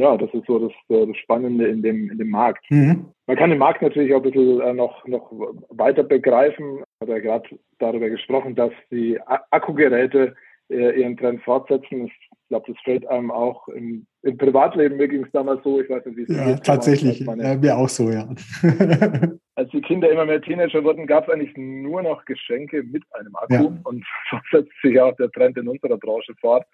ja, 0.01 0.17
das 0.17 0.33
ist 0.33 0.47
so 0.47 0.59
das, 0.59 0.73
äh, 0.89 1.07
das 1.07 1.17
Spannende 1.19 1.67
in 1.69 1.83
dem, 1.83 2.11
in 2.11 2.19
dem 2.19 2.31
Markt. 2.31 2.65
Mhm. 2.71 3.07
Man 3.27 3.37
kann 3.37 3.51
den 3.51 3.59
Markt 3.59 3.83
natürlich 3.83 4.13
auch 4.15 4.25
ein 4.25 4.31
bisschen 4.31 4.61
äh, 4.61 4.73
noch, 4.73 5.07
noch 5.07 5.31
weiter 5.69 6.03
begreifen. 6.03 6.79
Ich 6.79 7.01
habe 7.03 7.13
ja 7.13 7.19
gerade 7.19 7.49
darüber 7.79 8.09
gesprochen, 8.09 8.55
dass 8.55 8.73
die 8.91 9.21
Akkugeräte 9.51 10.35
äh, 10.71 11.01
ihren 11.01 11.17
Trend 11.17 11.43
fortsetzen. 11.43 12.07
Ich 12.07 12.29
glaube, 12.49 12.73
das 12.73 12.83
fällt 12.83 13.07
einem 13.09 13.31
auch 13.31 13.69
im, 13.69 14.07
im 14.23 14.39
Privatleben. 14.39 14.97
Mir 14.97 15.09
ging 15.09 15.25
es 15.25 15.33
damals 15.33 15.63
so, 15.65 15.81
ich 15.81 15.91
weiß 15.91 16.07
nicht, 16.07 16.17
wie 16.17 16.23
es 16.23 16.29
Ja, 16.37 16.57
tatsächlich. 16.57 17.25
Meine, 17.27 17.43
ja, 17.45 17.55
mir 17.57 17.77
auch 17.77 17.89
so, 17.89 18.11
ja. 18.11 18.27
als 19.55 19.71
die 19.71 19.83
Kinder 19.83 20.11
immer 20.11 20.25
mehr 20.25 20.41
Teenager 20.41 20.83
wurden, 20.83 21.07
gab 21.07 21.29
es 21.29 21.35
eigentlich 21.35 21.57
nur 21.57 22.03
noch 22.03 22.25
Geschenke 22.25 22.83
mit 22.83 23.05
einem 23.13 23.37
Akku. 23.37 23.53
Ja. 23.53 23.73
Und 23.85 24.05
so 24.31 24.39
setzt 24.51 24.73
sich 24.83 24.99
auch 24.99 25.15
der 25.17 25.31
Trend 25.31 25.59
in 25.59 25.69
unserer 25.69 25.99
Branche 25.99 26.35
fort. 26.41 26.65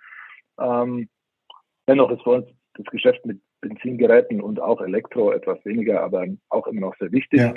Ähm, 0.60 1.08
dennoch 1.88 2.10
ist 2.10 2.22
für 2.22 2.30
uns 2.30 2.46
das 2.76 2.86
Geschäft 2.86 3.24
mit 3.26 3.40
Benzingeräten 3.60 4.40
und 4.40 4.60
auch 4.60 4.80
Elektro 4.80 5.32
etwas 5.32 5.64
weniger, 5.64 6.02
aber 6.02 6.26
auch 6.50 6.66
immer 6.66 6.82
noch 6.82 6.96
sehr 6.98 7.12
wichtig. 7.12 7.40
Ja. 7.40 7.54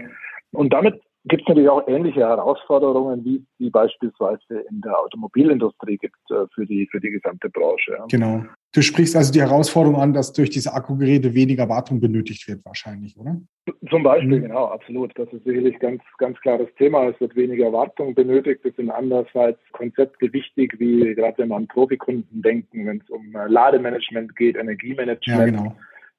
Und 0.52 0.74
damit 0.74 1.02
gibt 1.26 1.44
es 1.44 1.48
natürlich 1.48 1.70
auch 1.70 1.88
ähnliche 1.88 2.22
Herausforderungen, 2.22 3.24
wie 3.26 3.46
die 3.60 3.70
beispielsweise 3.70 4.60
in 4.70 4.82
der 4.82 4.98
Automobilindustrie 5.00 5.98
gibt 5.98 6.18
äh, 6.32 6.46
für, 6.54 6.66
die, 6.66 6.88
für 6.88 7.00
die 7.00 7.12
gesamte 7.12 7.50
Branche. 7.50 7.94
Ja. 7.98 8.06
Genau. 8.10 8.46
Du 8.72 8.84
sprichst 8.84 9.16
also 9.16 9.34
die 9.34 9.42
Herausforderung 9.42 10.00
an, 10.00 10.14
dass 10.14 10.32
durch 10.32 10.52
diese 10.52 10.74
Akkugeräte 10.74 11.34
weniger 11.34 11.68
Wartung 11.70 12.00
benötigt 12.00 12.48
wird, 12.48 12.64
wahrscheinlich, 12.66 13.18
oder? 13.18 13.42
Zum 13.90 14.04
Beispiel, 14.04 14.40
mhm. 14.40 14.44
genau, 14.44 14.66
absolut. 14.66 15.12
Das 15.18 15.28
ist 15.34 15.44
sicherlich 15.44 15.80
ganz, 15.80 16.04
ganz 16.20 16.40
klares 16.42 16.68
Thema. 16.78 17.10
Es 17.10 17.20
wird 17.20 17.36
weniger 17.36 17.74
Wartung 17.74 18.14
benötigt. 18.14 18.64
Es 18.64 18.76
sind 18.76 18.92
andererseits 18.92 19.60
Konzepte 19.72 20.32
wichtig, 20.34 20.76
wie 20.80 21.16
gerade 21.16 21.40
wenn 21.40 21.48
man 21.50 21.64
an 21.64 21.68
Profikunden 21.68 22.42
denken, 22.44 22.86
wenn 22.86 22.98
es 22.98 23.10
um 23.10 23.36
äh, 23.36 23.48
Lademanagement 23.48 24.36
geht, 24.36 24.56
Energiemanagement. 24.56 25.40
Ja, 25.40 25.46
genau. 25.46 25.76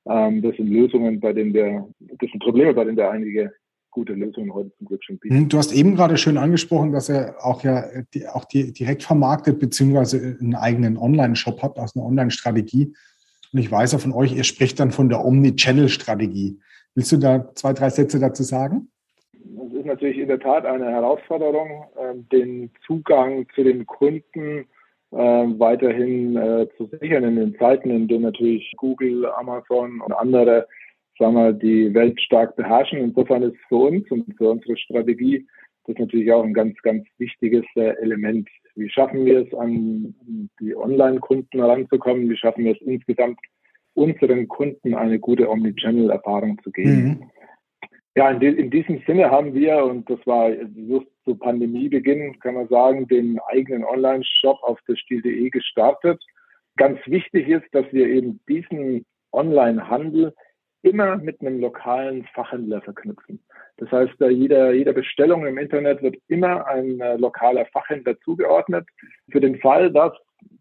Ähm, 0.08 0.42
das 0.42 0.56
sind 0.56 0.70
Lösungen, 0.70 1.20
bei 1.20 1.32
denen 1.32 1.54
wir, 1.54 1.86
das 2.00 2.30
sind 2.30 2.42
Probleme, 2.42 2.74
bei 2.74 2.84
denen 2.84 2.96
wir 2.96 3.10
einige 3.10 3.52
gute 3.90 4.12
Lösungen 4.12 4.52
heute 4.52 4.70
zum 4.76 4.86
Glück 4.86 5.04
schon 5.04 5.18
bieten. 5.18 5.36
Hm, 5.36 5.48
du 5.48 5.58
hast 5.58 5.72
eben 5.72 5.96
gerade 5.96 6.16
schön 6.16 6.38
angesprochen, 6.38 6.92
dass 6.92 7.08
er 7.08 7.44
auch 7.44 7.62
ja 7.62 7.84
die, 8.14 8.26
auch 8.26 8.44
die, 8.44 8.72
direkt 8.72 9.02
vermarktet 9.02 9.58
beziehungsweise 9.58 10.36
einen 10.40 10.54
eigenen 10.54 10.96
Online-Shop 10.96 11.62
hat, 11.62 11.78
also 11.78 12.00
eine 12.00 12.08
Online-Strategie. 12.08 12.94
Und 13.52 13.58
ich 13.58 13.70
weiß 13.70 13.94
auch 13.94 14.00
von 14.00 14.12
euch, 14.12 14.34
ihr 14.34 14.44
spricht 14.44 14.78
dann 14.80 14.92
von 14.92 15.08
der 15.08 15.24
Omni-Channel-Strategie. 15.24 16.58
Willst 16.94 17.12
du 17.12 17.16
da 17.16 17.52
zwei, 17.54 17.72
drei 17.72 17.90
Sätze 17.90 18.18
dazu 18.18 18.42
sagen? 18.42 18.88
Das 19.32 19.72
ist 19.72 19.86
natürlich 19.86 20.18
in 20.18 20.28
der 20.28 20.40
Tat 20.40 20.64
eine 20.64 20.86
Herausforderung, 20.86 21.84
ähm, 21.98 22.28
den 22.30 22.70
Zugang 22.86 23.46
zu 23.54 23.64
den 23.64 23.86
Kunden 23.86 24.66
äh, 25.12 25.16
weiterhin 25.16 26.36
äh, 26.36 26.68
zu 26.76 26.86
sichern 27.00 27.24
in 27.24 27.36
den 27.36 27.56
Zeiten, 27.56 27.90
in 27.90 28.06
denen 28.06 28.22
natürlich 28.22 28.72
Google, 28.76 29.26
Amazon 29.26 30.00
und 30.00 30.12
andere 30.12 30.68
sagen 31.20 31.34
wir, 31.34 31.52
die 31.52 31.94
Welt 31.94 32.20
stark 32.20 32.56
beherrschen. 32.56 32.98
Insofern 32.98 33.44
ist 33.44 33.56
für 33.68 33.76
uns 33.76 34.10
und 34.10 34.34
für 34.36 34.50
unsere 34.50 34.76
Strategie 34.76 35.46
das 35.86 35.98
natürlich 35.98 36.32
auch 36.32 36.44
ein 36.44 36.54
ganz, 36.54 36.76
ganz 36.82 37.06
wichtiges 37.18 37.64
äh, 37.76 37.94
Element. 38.00 38.48
Wie 38.76 38.88
schaffen 38.88 39.24
wir 39.24 39.40
es, 39.40 39.54
an 39.54 40.14
die 40.60 40.76
Online-Kunden 40.76 41.58
heranzukommen? 41.58 42.28
Wie 42.28 42.36
schaffen 42.36 42.64
wir 42.64 42.72
es 42.72 42.80
insgesamt, 42.82 43.38
unseren 43.94 44.46
Kunden 44.48 44.94
eine 44.94 45.18
gute 45.18 45.48
Omnichannel-Erfahrung 45.48 46.60
zu 46.62 46.70
geben? 46.70 47.02
Mhm. 47.02 47.30
Ja, 48.16 48.30
in, 48.30 48.40
in, 48.40 48.70
diesem 48.70 49.02
Sinne 49.06 49.30
haben 49.30 49.54
wir, 49.54 49.84
und 49.84 50.08
das 50.10 50.18
war 50.26 50.50
just 50.50 51.06
zu 51.24 51.36
Pandemiebeginn, 51.36 52.38
kann 52.40 52.54
man 52.54 52.68
sagen, 52.68 53.06
den 53.08 53.38
eigenen 53.48 53.84
Online-Shop 53.84 54.58
auf 54.62 54.78
der 54.88 54.96
Stil.de 54.96 55.50
gestartet. 55.50 56.22
Ganz 56.76 56.98
wichtig 57.06 57.48
ist, 57.48 57.66
dass 57.72 57.86
wir 57.92 58.06
eben 58.06 58.40
diesen 58.48 59.04
Online-Handel 59.32 60.34
immer 60.82 61.16
mit 61.16 61.40
einem 61.40 61.60
lokalen 61.60 62.24
Fachhändler 62.34 62.80
verknüpfen. 62.80 63.40
Das 63.76 63.90
heißt, 63.90 64.14
jeder, 64.20 64.72
jeder 64.72 64.92
Bestellung 64.92 65.46
im 65.46 65.58
Internet 65.58 66.02
wird 66.02 66.16
immer 66.28 66.66
ein 66.66 67.00
äh, 67.00 67.16
lokaler 67.16 67.66
Fachhändler 67.66 68.18
zugeordnet. 68.20 68.86
Für 69.30 69.40
den 69.40 69.58
Fall, 69.58 69.90
dass 69.90 70.12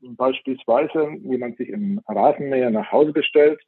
beispielsweise 0.02 1.10
jemand 1.24 1.58
sich 1.58 1.70
im 1.70 2.02
Rasenmäher 2.08 2.70
nach 2.70 2.92
Hause 2.92 3.12
bestellt 3.12 3.60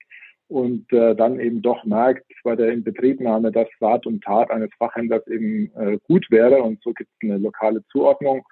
und 0.47 0.91
äh, 0.91 1.15
dann 1.15 1.39
eben 1.39 1.61
doch 1.61 1.83
merkt 1.85 2.25
bei 2.43 2.55
der 2.55 2.71
Inbetriebnahme, 2.71 3.51
dass 3.51 3.67
Rat 3.79 4.05
und 4.05 4.23
Tat 4.23 4.51
eines 4.51 4.69
Fachhändlers 4.77 5.25
eben 5.27 5.71
äh, 5.75 5.97
gut 6.07 6.25
wäre 6.29 6.61
und 6.61 6.81
so 6.83 6.93
gibt 6.93 7.09
es 7.09 7.29
eine 7.29 7.37
lokale 7.37 7.83
Zuordnung. 7.91 8.43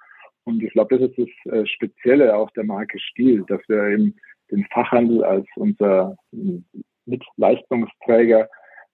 Und 0.44 0.62
ich 0.62 0.72
glaube, 0.72 0.98
das 0.98 1.10
ist 1.10 1.18
das 1.44 1.52
äh, 1.52 1.66
Spezielle 1.66 2.34
auch 2.34 2.50
der 2.52 2.64
Marke 2.64 2.98
Stil, 2.98 3.44
dass 3.48 3.60
wir 3.68 3.88
eben 3.88 4.16
den 4.50 4.64
Fachhandel 4.72 5.22
als 5.22 5.46
unser 5.56 6.16
mit 7.10 7.22
Leistungsträger 7.36 8.48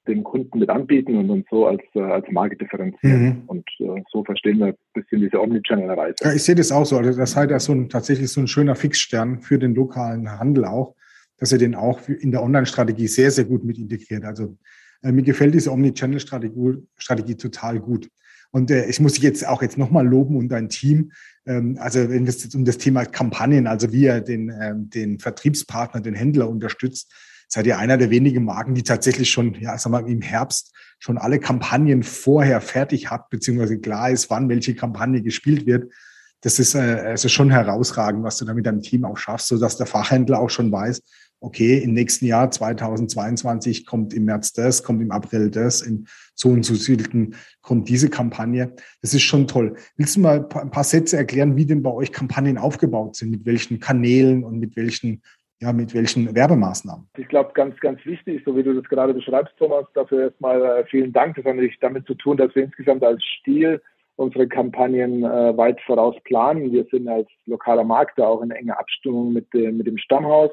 dem 0.06 0.22
Kunden 0.22 0.58
mit 0.58 0.70
anbieten 0.70 1.16
und 1.16 1.30
uns 1.30 1.46
so 1.50 1.66
als, 1.66 1.82
äh, 1.94 2.00
als 2.00 2.26
Marke 2.30 2.56
differenzieren. 2.56 3.22
Mhm. 3.22 3.42
Und 3.46 3.68
äh, 3.80 4.02
so 4.10 4.24
verstehen 4.24 4.58
wir 4.58 4.66
ein 4.66 4.74
bisschen 4.94 5.20
diese 5.20 5.40
Omnichannel-Reise. 5.40 6.16
Ja, 6.22 6.32
ich 6.32 6.42
sehe 6.42 6.54
das 6.54 6.72
auch 6.72 6.86
so. 6.86 6.96
Also 6.96 7.10
das 7.10 7.30
ist 7.30 7.36
halt 7.36 7.60
so 7.60 7.72
ein, 7.72 7.88
tatsächlich 7.88 8.30
so 8.30 8.40
ein 8.40 8.46
schöner 8.46 8.74
Fixstern 8.74 9.40
für 9.40 9.58
den 9.58 9.74
lokalen 9.74 10.30
Handel 10.38 10.64
auch, 10.64 10.94
dass 11.38 11.52
er 11.52 11.58
den 11.58 11.74
auch 11.74 12.08
in 12.08 12.30
der 12.30 12.42
Online-Strategie 12.42 13.08
sehr, 13.08 13.30
sehr 13.30 13.44
gut 13.44 13.64
mit 13.64 13.78
integriert. 13.78 14.24
Also 14.24 14.56
äh, 15.02 15.12
mir 15.12 15.22
gefällt 15.22 15.54
diese 15.54 15.72
Omnichannel-Strategie 15.72 16.82
Strategie 16.96 17.36
total 17.36 17.80
gut. 17.80 18.08
Und 18.52 18.70
äh, 18.70 18.86
ich 18.86 19.00
muss 19.00 19.14
dich 19.14 19.22
jetzt 19.22 19.46
auch 19.46 19.60
jetzt 19.60 19.76
nochmal 19.76 20.06
loben 20.06 20.36
und 20.36 20.48
dein 20.48 20.68
Team. 20.68 21.12
Ähm, 21.46 21.76
also 21.80 22.08
wenn 22.08 22.26
es 22.26 22.44
jetzt 22.44 22.54
um 22.54 22.64
das 22.64 22.78
Thema 22.78 23.04
Kampagnen, 23.04 23.66
also 23.66 23.92
wie 23.92 24.06
er 24.06 24.20
den, 24.20 24.52
ähm, 24.60 24.88
den 24.88 25.18
Vertriebspartner, 25.18 26.00
den 26.00 26.14
Händler 26.14 26.48
unterstützt, 26.48 27.12
seid 27.48 27.66
ihr 27.66 27.78
einer 27.78 27.96
der 27.96 28.10
wenigen 28.10 28.44
Marken, 28.44 28.74
die 28.74 28.82
tatsächlich 28.82 29.30
schon, 29.30 29.54
ja, 29.60 29.78
sag 29.78 29.90
mal, 29.90 30.08
im 30.08 30.22
Herbst 30.22 30.74
schon 30.98 31.18
alle 31.18 31.38
Kampagnen 31.38 32.02
vorher 32.02 32.60
fertig 32.60 33.10
hat, 33.10 33.28
beziehungsweise 33.28 33.78
klar 33.78 34.10
ist, 34.10 34.30
wann 34.30 34.48
welche 34.48 34.74
Kampagne 34.74 35.22
gespielt 35.22 35.66
wird. 35.66 35.92
Das 36.40 36.58
ist 36.58 36.74
äh, 36.74 36.78
also 36.78 37.28
schon 37.28 37.50
herausragend, 37.50 38.24
was 38.24 38.38
du 38.38 38.44
da 38.44 38.54
mit 38.54 38.66
deinem 38.66 38.82
Team 38.82 39.04
auch 39.04 39.16
schaffst, 39.16 39.48
sodass 39.48 39.76
der 39.76 39.86
Fachhändler 39.86 40.38
auch 40.38 40.50
schon 40.50 40.70
weiß, 40.70 41.02
okay, 41.40 41.78
im 41.78 41.92
nächsten 41.92 42.26
Jahr 42.26 42.50
2022 42.50 43.84
kommt 43.84 44.14
im 44.14 44.24
März 44.24 44.52
das, 44.52 44.82
kommt 44.82 45.02
im 45.02 45.10
April 45.10 45.50
das, 45.50 45.82
in 45.82 46.06
so 46.34 46.48
und 46.48 46.64
so 46.64 46.74
vielen 46.74 47.34
kommt 47.60 47.88
diese 47.88 48.08
Kampagne. 48.08 48.74
Das 49.02 49.14
ist 49.14 49.22
schon 49.22 49.46
toll. 49.46 49.76
Willst 49.96 50.16
du 50.16 50.20
mal 50.20 50.48
ein 50.54 50.70
paar 50.70 50.84
Sätze 50.84 51.16
erklären, 51.16 51.56
wie 51.56 51.66
denn 51.66 51.82
bei 51.82 51.90
euch 51.90 52.12
Kampagnen 52.12 52.58
aufgebaut 52.58 53.16
sind, 53.16 53.30
mit 53.30 53.46
welchen 53.46 53.80
Kanälen 53.80 54.44
und 54.44 54.58
mit 54.58 54.76
welchen 54.76 55.22
ja, 55.60 55.72
mit 55.72 55.94
welchen 55.94 56.34
Werbemaßnahmen? 56.34 57.08
Ich 57.16 57.28
glaube, 57.28 57.52
ganz, 57.54 57.78
ganz 57.80 58.04
wichtig, 58.04 58.42
so 58.44 58.56
wie 58.56 58.62
du 58.62 58.74
das 58.74 58.84
gerade 58.84 59.14
beschreibst, 59.14 59.54
Thomas, 59.58 59.86
dafür 59.94 60.24
erstmal 60.24 60.62
äh, 60.62 60.84
vielen 60.86 61.12
Dank. 61.12 61.36
Das 61.36 61.44
hat 61.44 61.54
natürlich 61.54 61.78
damit 61.80 62.06
zu 62.06 62.14
tun, 62.14 62.36
dass 62.36 62.54
wir 62.54 62.64
insgesamt 62.64 63.02
als 63.02 63.22
Stil 63.24 63.80
unsere 64.16 64.48
Kampagnen 64.48 65.24
äh, 65.24 65.56
weit 65.56 65.80
voraus 65.82 66.16
planen. 66.24 66.72
Wir 66.72 66.84
sind 66.90 67.08
als 67.08 67.28
lokaler 67.46 67.84
Markt 67.84 68.18
da 68.18 68.26
auch 68.26 68.42
in 68.42 68.50
enger 68.50 68.78
Abstimmung 68.78 69.32
mit, 69.32 69.46
äh, 69.54 69.70
mit 69.72 69.86
dem 69.86 69.98
Stammhaus. 69.98 70.50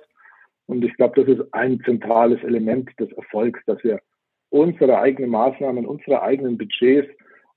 Und 0.66 0.84
ich 0.84 0.94
glaube, 0.96 1.22
das 1.24 1.38
ist 1.38 1.54
ein 1.54 1.82
zentrales 1.84 2.42
Element 2.44 2.90
des 3.00 3.12
Erfolgs, 3.14 3.60
dass 3.66 3.84
wir 3.84 4.00
unsere 4.50 5.00
eigenen 5.00 5.32
Maßnahmen, 5.32 5.86
unsere 5.86 6.22
eigenen 6.22 6.58
Budgets 6.58 7.10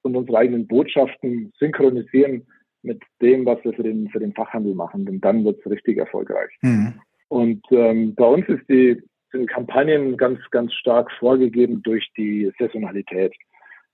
und 0.02 0.16
unsere 0.16 0.38
eigenen 0.38 0.66
Botschaften 0.66 1.52
synchronisieren 1.58 2.46
mit 2.82 3.02
dem, 3.20 3.44
was 3.44 3.62
wir 3.64 3.72
für 3.74 3.82
den, 3.82 4.08
für 4.10 4.20
den 4.20 4.32
Fachhandel 4.32 4.74
machen. 4.74 5.04
Denn 5.06 5.20
dann 5.20 5.44
wird 5.44 5.60
es 5.60 5.70
richtig 5.70 5.98
erfolgreich. 5.98 6.50
Mhm. 6.62 6.94
Und 7.28 7.62
ähm, 7.70 8.14
bei 8.14 8.26
uns 8.26 8.48
ist 8.48 8.68
die, 8.68 9.02
sind 9.32 9.48
Kampagnen 9.48 10.16
ganz, 10.16 10.38
ganz 10.50 10.72
stark 10.74 11.10
vorgegeben 11.18 11.82
durch 11.82 12.08
die 12.16 12.52
Saisonalität. 12.58 13.34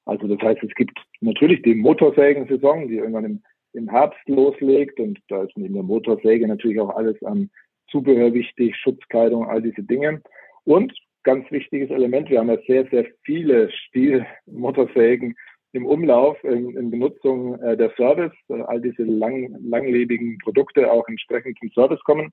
Also 0.05 0.27
das 0.27 0.41
heißt, 0.41 0.63
es 0.63 0.75
gibt 0.75 0.99
natürlich 1.21 1.63
die 1.63 1.75
Motorsägensaison, 1.75 2.89
die 2.89 2.97
irgendwann 2.97 3.25
im, 3.25 3.43
im 3.73 3.89
Herbst 3.89 4.21
loslegt 4.27 5.01
und 5.01 5.19
da 5.29 5.45
ist 5.45 5.57
neben 5.57 5.75
der 5.75 5.83
Motorsäge 5.83 6.47
natürlich 6.47 6.81
auch 6.81 6.95
alles 6.95 7.23
an 7.23 7.51
Zubehör 7.91 8.33
wichtig, 8.35 8.77
Schutzkleidung, 8.77 9.47
all 9.47 9.63
diese 9.63 9.83
Dinge. 9.83 10.23
Und 10.65 10.93
ganz 11.23 11.51
wichtiges 11.51 11.91
Element, 11.91 12.31
wir 12.31 12.41
haben 12.41 12.49
ja 12.49 12.59
sehr, 12.67 12.87
sehr 12.89 13.07
viele 13.23 13.71
Stilmotorsägen 13.71 15.37
im 15.73 15.87
Umlauf, 15.87 16.43
in, 16.45 16.77
in 16.77 16.91
Benutzung 16.91 17.61
äh, 17.63 17.77
der 17.77 17.93
Service, 17.97 18.33
äh, 18.49 18.61
all 18.63 18.81
diese 18.81 19.05
lang, 19.05 19.57
langlebigen 19.63 20.39
Produkte 20.39 20.91
auch 20.91 21.07
entsprechend 21.09 21.59
zum 21.59 21.71
Service 21.73 22.01
kommen. 22.05 22.31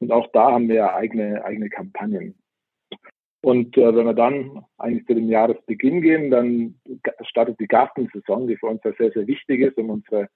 Und 0.00 0.12
auch 0.12 0.28
da 0.32 0.52
haben 0.52 0.68
wir 0.68 0.94
eigene, 0.94 1.44
eigene 1.44 1.70
Kampagnen. 1.70 2.34
Und 3.42 3.76
äh, 3.76 3.94
wenn 3.94 4.06
wir 4.06 4.14
dann 4.14 4.64
eigentlich 4.78 5.06
zu 5.06 5.14
dem 5.14 5.28
Jahresbeginn 5.28 6.00
gehen, 6.00 6.30
dann 6.30 6.80
startet 7.28 7.60
die 7.60 7.66
Gartensaison, 7.66 8.46
die 8.46 8.56
für 8.56 8.66
uns 8.66 8.80
ja 8.84 8.92
sehr, 8.98 9.12
sehr 9.12 9.26
wichtig 9.26 9.60
ist, 9.60 9.76
um 9.76 9.90
unsere 9.90 10.28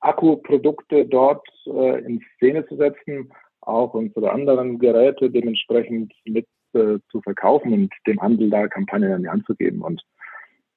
Akkuprodukte 0.00 1.06
dort 1.06 1.46
äh, 1.66 2.04
in 2.04 2.20
Szene 2.34 2.66
zu 2.66 2.76
setzen, 2.76 3.32
auch 3.60 3.94
unsere 3.94 4.32
anderen 4.32 4.78
Geräte 4.78 5.30
dementsprechend 5.30 6.12
mit 6.24 6.46
äh, 6.74 6.98
zu 7.10 7.20
verkaufen 7.22 7.72
und 7.72 7.94
dem 8.06 8.20
Handel 8.20 8.50
da 8.50 8.66
Kampagnen 8.68 9.12
an 9.12 9.22
die 9.22 9.28
Hand 9.28 9.46
zu 9.46 9.54
geben. 9.54 9.82
Und 9.82 10.02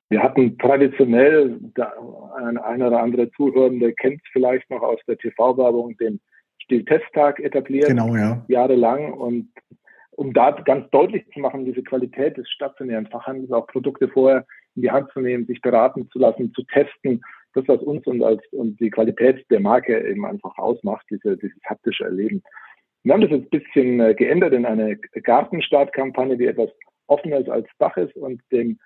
wir 0.09 0.23
hatten 0.23 0.57
traditionell, 0.57 1.59
da 1.75 1.93
ein, 2.37 2.57
ein 2.57 2.81
oder 2.81 3.01
andere 3.01 3.31
Zuhörende 3.31 3.93
kennt 3.93 4.21
es 4.23 4.29
vielleicht 4.31 4.69
noch 4.69 4.81
aus 4.81 4.99
der 5.07 5.17
TV-Werbung, 5.17 5.97
den 5.97 6.19
den 6.69 6.85
Testtag 6.85 7.39
etabliert, 7.39 7.87
genau, 7.87 8.15
ja. 8.15 8.43
jahrelang. 8.47 9.13
Und 9.13 9.49
um 10.11 10.33
da 10.33 10.51
ganz 10.51 10.89
deutlich 10.91 11.25
zu 11.33 11.39
machen, 11.39 11.65
diese 11.65 11.83
Qualität 11.83 12.37
des 12.37 12.49
stationären 12.49 13.07
Fachhandels, 13.07 13.51
auch 13.51 13.67
Produkte 13.67 14.07
vorher 14.09 14.45
in 14.75 14.83
die 14.83 14.91
Hand 14.91 15.11
zu 15.11 15.21
nehmen, 15.21 15.45
sich 15.45 15.61
beraten 15.61 16.09
zu 16.11 16.19
lassen, 16.19 16.53
zu 16.53 16.63
testen, 16.63 17.21
das, 17.53 17.67
was 17.67 17.81
uns 17.81 18.05
und, 18.05 18.21
als, 18.23 18.41
und 18.51 18.79
die 18.79 18.89
Qualität 18.89 19.45
der 19.49 19.59
Marke 19.59 20.07
eben 20.07 20.25
einfach 20.25 20.57
ausmacht, 20.57 21.05
diese, 21.09 21.37
dieses 21.37 21.57
haptische 21.65 22.05
Erleben. 22.05 22.43
Wir 23.03 23.13
haben 23.13 23.21
das 23.21 23.31
jetzt 23.31 23.51
ein 23.51 23.59
bisschen 23.59 23.99
äh, 23.99 24.13
geändert 24.13 24.53
in 24.53 24.65
eine 24.65 24.97
Gartenstartkampagne, 24.97 26.37
die 26.37 26.45
etwas 26.45 26.69
offener 27.07 27.37
ist 27.37 27.49
als 27.49 27.67
Dach 27.79 27.97
ist 27.97 28.15
und 28.15 28.41
dem, 28.51 28.77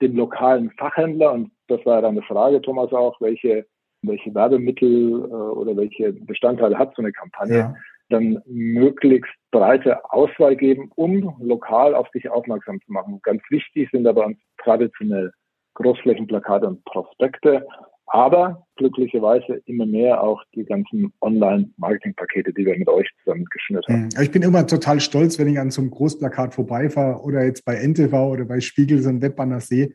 dem 0.00 0.16
lokalen 0.16 0.70
Fachhändler, 0.72 1.32
und 1.32 1.50
das 1.68 1.84
war 1.86 2.02
dann 2.02 2.12
eine 2.12 2.22
Frage, 2.22 2.60
Thomas, 2.60 2.92
auch, 2.92 3.20
welche 3.20 3.66
welche 4.06 4.34
Werbemittel 4.34 5.20
äh, 5.20 5.34
oder 5.34 5.76
welche 5.76 6.12
Bestandteile 6.12 6.78
hat 6.78 6.94
so 6.96 7.02
eine 7.02 7.12
Kampagne, 7.12 7.58
ja. 7.58 7.74
dann 8.08 8.42
möglichst 8.46 9.32
breite 9.50 10.04
Auswahl 10.12 10.56
geben, 10.56 10.90
um 10.96 11.36
lokal 11.40 11.94
auf 11.94 12.08
sich 12.12 12.28
aufmerksam 12.28 12.80
zu 12.84 12.92
machen. 12.92 13.20
Ganz 13.22 13.42
wichtig 13.50 13.88
sind 13.92 14.06
aber 14.06 14.26
uns 14.26 14.38
traditionell 14.62 15.32
Großflächenplakate 15.74 16.66
und 16.66 16.84
Prospekte, 16.84 17.66
aber 18.06 18.66
glücklicherweise 18.76 19.62
immer 19.64 19.86
mehr 19.86 20.22
auch 20.22 20.42
die 20.54 20.64
ganzen 20.64 21.12
Online-Marketing-Pakete, 21.20 22.52
die 22.52 22.66
wir 22.66 22.78
mit 22.78 22.88
euch 22.88 23.08
zusammen 23.22 23.44
geschnürt 23.46 23.86
haben. 23.88 24.08
Ich 24.20 24.30
bin 24.30 24.42
immer 24.42 24.66
total 24.66 25.00
stolz, 25.00 25.38
wenn 25.38 25.48
ich 25.48 25.58
an 25.58 25.70
so 25.70 25.80
einem 25.80 25.90
Großplakat 25.90 26.54
vorbeifahre 26.54 27.22
oder 27.22 27.44
jetzt 27.44 27.64
bei 27.64 27.74
NTV 27.74 28.12
oder 28.12 28.44
bei 28.44 28.60
Spiegel 28.60 29.00
so 29.00 29.08
ein 29.08 29.22
Webbanner 29.22 29.60
sehe 29.60 29.94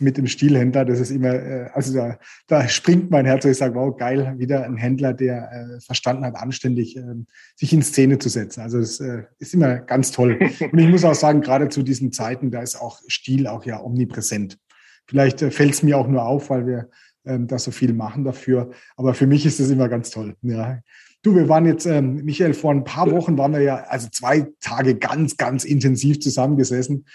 mit 0.00 0.16
dem 0.16 0.26
Stilhändler. 0.26 0.84
Das 0.84 1.00
ist 1.00 1.10
immer, 1.10 1.34
äh, 1.34 1.70
also 1.72 1.94
da, 1.94 2.18
da 2.46 2.68
springt 2.68 3.10
mein 3.10 3.26
Herz 3.26 3.44
und 3.44 3.50
ich 3.52 3.56
sage, 3.56 3.74
wow, 3.74 3.96
geil, 3.96 4.34
wieder 4.38 4.64
ein 4.64 4.76
Händler, 4.76 5.12
der 5.14 5.50
äh, 5.52 5.80
verstanden 5.80 6.24
hat, 6.24 6.36
anständig 6.36 6.96
äh, 6.96 7.02
sich 7.54 7.72
in 7.72 7.82
Szene 7.82 8.18
zu 8.18 8.28
setzen. 8.28 8.60
Also 8.60 8.78
das 8.78 9.00
äh, 9.00 9.24
ist 9.38 9.54
immer 9.54 9.78
ganz 9.78 10.12
toll. 10.12 10.38
Und 10.72 10.78
ich 10.78 10.88
muss 10.88 11.04
auch 11.04 11.14
sagen, 11.14 11.40
gerade 11.40 11.68
zu 11.68 11.82
diesen 11.82 12.12
Zeiten, 12.12 12.50
da 12.50 12.62
ist 12.62 12.76
auch 12.76 13.00
Stil 13.08 13.46
auch 13.46 13.64
ja 13.64 13.82
omnipräsent. 13.82 14.58
Vielleicht 15.06 15.42
äh, 15.42 15.50
fällt 15.50 15.74
es 15.74 15.82
mir 15.82 15.98
auch 15.98 16.08
nur 16.08 16.24
auf, 16.24 16.50
weil 16.50 16.66
wir 16.66 16.90
ähm, 17.24 17.46
da 17.46 17.58
so 17.58 17.70
viel 17.70 17.92
machen 17.92 18.24
dafür. 18.24 18.70
Aber 18.96 19.14
für 19.14 19.26
mich 19.26 19.46
ist 19.46 19.60
das 19.60 19.70
immer 19.70 19.88
ganz 19.88 20.10
toll. 20.10 20.36
Ja. 20.42 20.80
Du, 21.22 21.34
wir 21.34 21.48
waren 21.48 21.66
jetzt, 21.66 21.86
ähm, 21.86 22.24
Michael, 22.24 22.54
vor 22.54 22.72
ein 22.72 22.84
paar 22.84 23.10
Wochen 23.10 23.36
waren 23.36 23.52
wir 23.52 23.60
ja, 23.60 23.76
also 23.88 24.08
zwei 24.10 24.46
Tage 24.60 24.94
ganz, 24.94 25.36
ganz 25.36 25.64
intensiv 25.64 26.20
zusammengesessen 26.20 27.06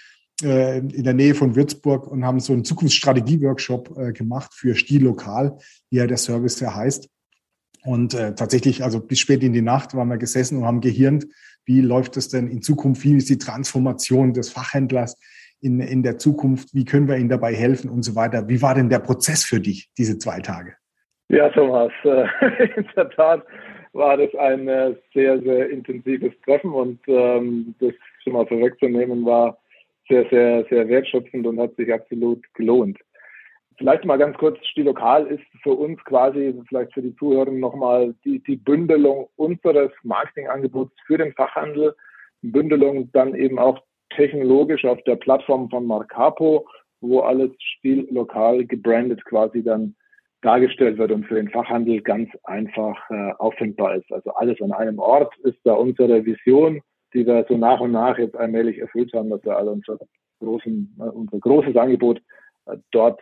äh, 0.44 0.78
in 0.78 1.04
der 1.04 1.14
Nähe 1.14 1.36
von 1.36 1.56
Würzburg 1.56 2.08
und 2.08 2.26
haben 2.26 2.40
so 2.40 2.54
einen 2.54 2.64
Zukunftsstrategie-Workshop 2.64 3.98
äh, 3.98 4.12
gemacht 4.14 4.54
für 4.54 4.76
Stil 4.76 5.04
lokal, 5.04 5.58
wie 5.90 5.98
ja 5.98 6.08
der 6.08 6.18
Service 6.18 6.60
ja 6.60 6.76
heißt. 6.76 7.10
Und 7.84 8.14
äh, 8.14 8.36
tatsächlich, 8.36 8.84
also 8.84 9.00
bis 9.00 9.20
spät 9.20 9.44
in 9.44 9.54
die 9.54 9.62
Nacht 9.62 9.96
waren 9.96 10.08
wir 10.08 10.18
gesessen 10.18 10.58
und 10.58 10.66
haben 10.66 10.82
gehirnt, 10.82 11.26
wie 11.66 11.82
läuft 11.82 12.18
es 12.18 12.30
denn 12.30 12.48
in 12.48 12.62
Zukunft, 12.62 13.04
wie 13.04 13.16
ist 13.16 13.30
die 13.30 13.38
Transformation 13.38 14.34
des 14.34 14.52
Fachhändlers 14.52 15.18
in, 15.62 15.80
in 15.80 16.04
der 16.04 16.18
Zukunft, 16.18 16.74
wie 16.74 16.86
können 16.86 17.08
wir 17.08 17.18
ihnen 17.18 17.30
dabei 17.30 17.54
helfen 17.54 17.90
und 17.90 18.04
so 18.04 18.16
weiter. 18.16 18.48
Wie 18.48 18.62
war 18.62 18.76
denn 18.76 18.90
der 18.90 19.00
Prozess 19.00 19.44
für 19.44 19.60
dich, 19.60 19.90
diese 19.98 20.18
zwei 20.18 20.40
Tage? 20.40 20.76
Ja, 21.30 21.50
Thomas, 21.50 21.92
äh, 22.04 22.26
in 22.76 22.86
der 22.96 23.10
Tat 23.12 23.46
war 23.94 24.18
das 24.18 24.34
ein 24.36 24.68
äh, 24.68 24.96
sehr, 25.14 25.40
sehr 25.42 25.70
intensives 25.70 26.34
Treffen 26.46 26.72
und 26.72 27.00
ähm, 27.08 27.76
das 27.80 27.94
schon 28.24 28.34
mal 28.34 28.46
vorwegzunehmen 28.48 29.26
war 29.26 29.58
sehr, 30.12 30.30
sehr, 30.30 30.66
sehr 30.70 30.88
wertschöpfend 30.90 31.48
und 31.48 31.60
hat 31.60 31.76
sich 31.76 31.92
absolut 31.94 32.44
gelohnt. 32.54 33.00
Vielleicht 33.78 34.06
mal 34.06 34.18
ganz 34.18 34.38
kurz, 34.38 34.58
Stilokal 34.68 35.26
ist 35.28 35.44
für 35.64 35.72
uns 35.72 36.04
quasi, 36.04 36.54
vielleicht 36.68 36.94
für 36.94 37.02
die 37.02 37.16
Zuhörer 37.16 37.50
nochmal 37.50 38.14
die, 38.26 38.44
die 38.44 38.58
Bündelung 38.58 39.30
unseres 39.38 39.92
Marketingangebots 40.04 40.94
für 41.08 41.18
den 41.18 41.34
Fachhandel. 41.34 41.96
Bündelung 42.42 43.10
dann 43.14 43.34
eben 43.34 43.58
auch 43.58 43.80
technologisch 44.16 44.84
auf 44.86 45.02
der 45.04 45.16
Plattform 45.16 45.70
von 45.70 45.86
Marcapo, 45.86 46.68
wo 47.00 47.22
alles 47.22 47.52
Stil-lokal 47.78 48.66
gebrandet 48.66 49.24
quasi 49.26 49.64
dann 49.64 49.96
dargestellt 50.42 50.98
wird 50.98 51.12
und 51.12 51.26
für 51.26 51.36
den 51.36 51.50
Fachhandel 51.50 52.02
ganz 52.02 52.30
einfach 52.44 52.98
äh, 53.10 53.32
auffindbar 53.38 53.96
ist. 53.96 54.12
Also 54.12 54.32
alles 54.32 54.62
an 54.62 54.74
einem 54.74 55.00
Ort 55.00 55.36
ist 55.40 55.60
da 55.64 55.74
unsere 55.74 56.26
Vision 56.26 56.82
die 57.14 57.26
wir 57.26 57.46
so 57.48 57.58
nach 57.58 57.80
und 57.80 57.92
nach 57.92 58.18
jetzt 58.18 58.36
allmählich 58.36 58.80
erfüllt 58.80 59.14
haben, 59.14 59.30
dass 59.30 59.44
wir 59.44 59.58
alle 59.58 59.72
unser, 59.72 59.98
großen, 60.40 60.96
äh, 61.00 61.04
unser 61.04 61.40
großes 61.40 61.76
Angebot 61.76 62.22
äh, 62.66 62.78
dort 62.92 63.22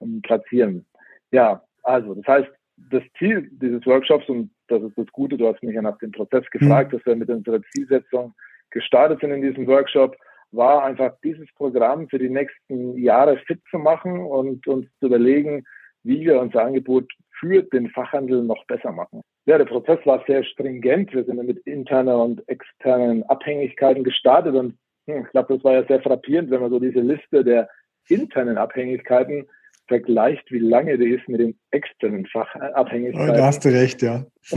ähm, 0.00 0.20
platzieren. 0.22 0.86
Ja, 1.30 1.62
also 1.82 2.14
das 2.14 2.26
heißt, 2.26 2.50
das 2.90 3.02
Ziel 3.18 3.48
dieses 3.52 3.84
Workshops, 3.86 4.28
und 4.28 4.50
das 4.68 4.82
ist 4.82 4.96
das 4.96 5.06
Gute, 5.12 5.36
du 5.36 5.46
hast 5.46 5.62
mich 5.62 5.74
ja 5.74 5.82
nach 5.82 5.98
dem 5.98 6.12
Prozess 6.12 6.48
gefragt, 6.50 6.92
mhm. 6.92 6.96
dass 6.96 7.06
wir 7.06 7.16
mit 7.16 7.28
unserer 7.28 7.60
Zielsetzung 7.74 8.34
gestartet 8.70 9.20
sind 9.20 9.32
in 9.32 9.42
diesem 9.42 9.66
Workshop, 9.66 10.16
war 10.52 10.84
einfach 10.84 11.14
dieses 11.22 11.46
Programm 11.54 12.08
für 12.08 12.18
die 12.18 12.28
nächsten 12.28 12.96
Jahre 12.98 13.36
fit 13.38 13.60
zu 13.70 13.78
machen 13.78 14.20
und 14.20 14.66
uns 14.66 14.86
zu 14.98 15.06
überlegen, 15.06 15.64
wie 16.02 16.22
wir 16.22 16.40
unser 16.40 16.64
Angebot 16.64 17.10
für 17.40 17.62
den 17.62 17.88
Fachhandel 17.90 18.42
noch 18.42 18.64
besser 18.66 18.92
machen. 18.92 19.22
Ja, 19.46 19.58
der 19.58 19.64
Prozess 19.64 19.98
war 20.04 20.22
sehr 20.26 20.44
stringent. 20.44 21.12
Wir 21.12 21.24
sind 21.24 21.44
mit 21.44 21.58
internen 21.66 22.14
und 22.14 22.48
externen 22.48 23.24
Abhängigkeiten 23.24 24.04
gestartet 24.04 24.54
und 24.54 24.78
hm, 25.06 25.24
ich 25.24 25.30
glaube, 25.30 25.54
das 25.54 25.64
war 25.64 25.72
ja 25.72 25.84
sehr 25.86 26.02
frappierend, 26.02 26.50
wenn 26.50 26.60
man 26.60 26.70
so 26.70 26.78
diese 26.78 27.00
Liste 27.00 27.42
der 27.42 27.68
internen 28.08 28.58
Abhängigkeiten 28.58 29.48
vergleicht, 29.88 30.50
wie 30.52 30.60
lange 30.60 30.98
die 30.98 31.10
ist 31.10 31.28
mit 31.28 31.40
den 31.40 31.58
externen 31.70 32.26
Fachabhängigkeiten. 32.26 33.30
Oh, 33.30 33.34
da 33.34 33.46
hast 33.46 33.64
du 33.64 33.70
recht, 33.70 34.02
ja. 34.02 34.24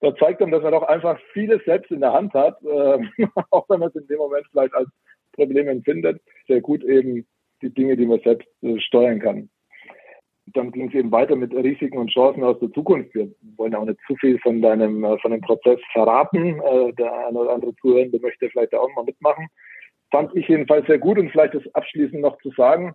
da 0.00 0.16
zeigt 0.16 0.40
dann, 0.40 0.50
dass 0.50 0.62
man 0.62 0.72
doch 0.72 0.82
einfach 0.82 1.18
vieles 1.32 1.64
selbst 1.64 1.90
in 1.90 2.00
der 2.00 2.12
Hand 2.12 2.34
hat, 2.34 2.60
äh, 2.62 2.98
auch 3.50 3.68
wenn 3.68 3.80
man 3.80 3.88
es 3.88 3.94
in 3.94 4.06
dem 4.08 4.18
Moment 4.18 4.46
vielleicht 4.50 4.74
als 4.74 4.88
Problem 5.32 5.68
empfindet. 5.68 6.20
Sehr 6.46 6.60
gut 6.60 6.84
eben 6.84 7.26
die 7.62 7.72
Dinge, 7.72 7.96
die 7.96 8.06
man 8.06 8.20
selbst 8.20 8.46
äh, 8.62 8.78
steuern 8.80 9.20
kann 9.20 9.48
dann 10.54 10.70
ging 10.70 10.88
es 10.88 10.94
eben 10.94 11.10
weiter 11.10 11.36
mit 11.36 11.52
Risiken 11.52 11.98
und 11.98 12.10
Chancen 12.10 12.44
aus 12.44 12.58
der 12.60 12.72
Zukunft. 12.72 13.14
Wir 13.14 13.28
wollen 13.56 13.74
auch 13.74 13.84
nicht 13.84 13.98
zu 14.06 14.16
viel 14.16 14.38
von 14.38 14.62
deinem, 14.62 15.04
äh, 15.04 15.18
von 15.18 15.32
dem 15.32 15.40
Prozess 15.40 15.80
verraten. 15.92 16.60
Äh, 16.60 16.92
der 16.94 17.26
eine 17.26 17.38
oder 17.38 17.52
andere 17.52 17.74
Zuhörende 17.76 18.18
möchte 18.20 18.48
vielleicht 18.48 18.74
auch 18.74 18.88
mal 18.94 19.04
mitmachen. 19.04 19.48
Fand 20.10 20.34
ich 20.36 20.46
jedenfalls 20.48 20.86
sehr 20.86 20.98
gut 20.98 21.18
und 21.18 21.30
vielleicht 21.30 21.54
das 21.54 21.74
abschließend 21.74 22.20
noch 22.20 22.38
zu 22.40 22.50
sagen, 22.50 22.94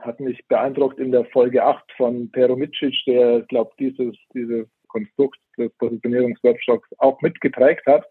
hat 0.00 0.18
mich 0.18 0.46
beeindruckt 0.48 0.98
in 0.98 1.12
der 1.12 1.24
Folge 1.26 1.64
8 1.64 1.84
von 1.96 2.30
Pero 2.32 2.56
Micic, 2.56 2.94
der, 3.06 3.42
glaube 3.42 3.70
dieses, 3.78 4.16
dieses 4.34 4.66
Konstrukt 4.88 5.38
des 5.56 5.72
Positionierungsworkshops 5.78 6.88
auch 6.98 7.20
mitgeprägt 7.22 7.86
hat, 7.86 8.04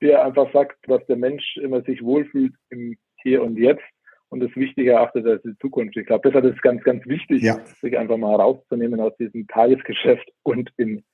der 0.00 0.24
einfach 0.24 0.52
sagt, 0.52 0.76
dass 0.88 1.04
der 1.06 1.16
Mensch 1.16 1.56
immer 1.58 1.82
sich 1.82 2.02
wohlfühlt 2.02 2.54
im 2.70 2.96
Hier 3.22 3.42
und 3.42 3.56
Jetzt 3.56 3.84
und 4.30 4.40
das 4.40 4.54
Wichtige 4.54 4.92
erachtet 4.92 5.26
als 5.26 5.42
die 5.42 5.56
Zukunft. 5.60 5.96
Ich 5.96 6.06
glaube, 6.06 6.28
deshalb 6.28 6.44
ist 6.46 6.56
es 6.56 6.62
ganz, 6.62 6.82
ganz 6.82 7.04
wichtig, 7.06 7.42
ja. 7.42 7.58
sich 7.80 7.98
einfach 7.98 8.16
mal 8.16 8.34
rauszunehmen 8.36 9.00
aus 9.00 9.12
diesem 9.18 9.46
Tagesgeschäft 9.46 10.28
und 10.42 10.70
in 10.76 11.04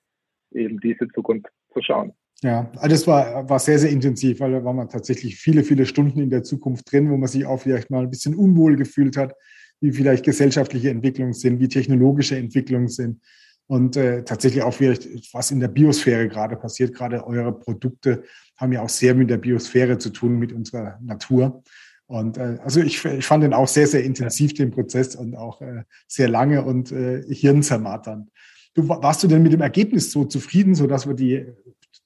eben 0.52 0.79
diese 0.81 1.09
Zukunft 1.09 1.48
zu 1.72 1.83
schauen. 1.83 2.12
Ja, 2.42 2.70
also 2.76 2.88
das 2.88 3.07
war, 3.07 3.48
war 3.48 3.59
sehr, 3.59 3.79
sehr 3.79 3.90
intensiv, 3.90 4.40
weil 4.40 4.52
da 4.52 4.62
waren 4.62 4.76
wir 4.76 4.88
tatsächlich 4.88 5.37
viele, 5.37 5.64
viele 5.64 5.87
Stunden 5.87 6.20
in 6.20 6.31
der 6.31 6.42
Zukunft 6.42 6.92
drin, 6.92 7.11
wo 7.11 7.16
man 7.16 7.29
sich 7.29 7.46
auch 7.46 7.61
vielleicht 7.61 7.90
mal 7.90 8.02
ein 8.02 8.11
bisschen 8.11 8.35
unwohl 8.35 8.76
gefühlt 8.76 9.16
hat, 9.16 9.35
wie 9.81 9.92
vielleicht 9.92 10.24
gesellschaftliche 10.24 10.90
Entwicklungen 10.90 11.33
sind, 11.33 11.61
wie 11.61 11.68
technologische 11.68 12.37
Entwicklungen 12.37 12.88
sind 12.88 13.20
und 13.66 13.96
äh, 13.96 14.22
tatsächlich 14.22 14.62
auch 14.62 14.74
vielleicht, 14.74 15.33
was 15.33 15.50
in 15.50 15.61
der 15.61 15.68
Biosphäre 15.68 16.29
gerade 16.29 16.57
passiert. 16.57 16.94
Gerade 16.94 17.26
eure 17.26 17.59
Produkte 17.59 18.22
haben 18.59 18.72
ja 18.72 18.83
auch 18.83 18.88
sehr 18.88 19.14
mit 19.14 19.31
der 19.31 19.38
Biosphäre 19.38 19.96
zu 19.96 20.11
tun, 20.11 20.38
mit 20.38 20.52
unserer 20.52 20.98
Natur. 21.02 21.62
Und 22.07 22.38
äh, 22.38 22.59
also 22.62 22.81
ich, 22.81 23.05
ich 23.05 23.27
fand 23.27 23.42
den 23.42 23.53
auch 23.53 23.69
sehr, 23.69 23.87
sehr 23.87 24.05
intensiv, 24.05 24.55
den 24.55 24.71
Prozess 24.71 25.16
und 25.16 25.37
auch 25.37 25.61
äh, 25.61 25.83
sehr 26.07 26.29
lange 26.29 26.62
und 26.62 26.92
äh, 26.92 27.23
hirnzermarternd. 27.23 28.31
Du, 28.75 28.88
warst 28.88 29.23
du 29.23 29.29
denn 29.29 29.42
mit 29.42 29.53
dem 29.53 29.62
Ergebnis 29.62 30.12
so 30.12 30.25
zufrieden, 30.25 30.75
so 30.75 30.87
dass 30.87 31.07
wir 31.07 31.14
die, 31.14 31.47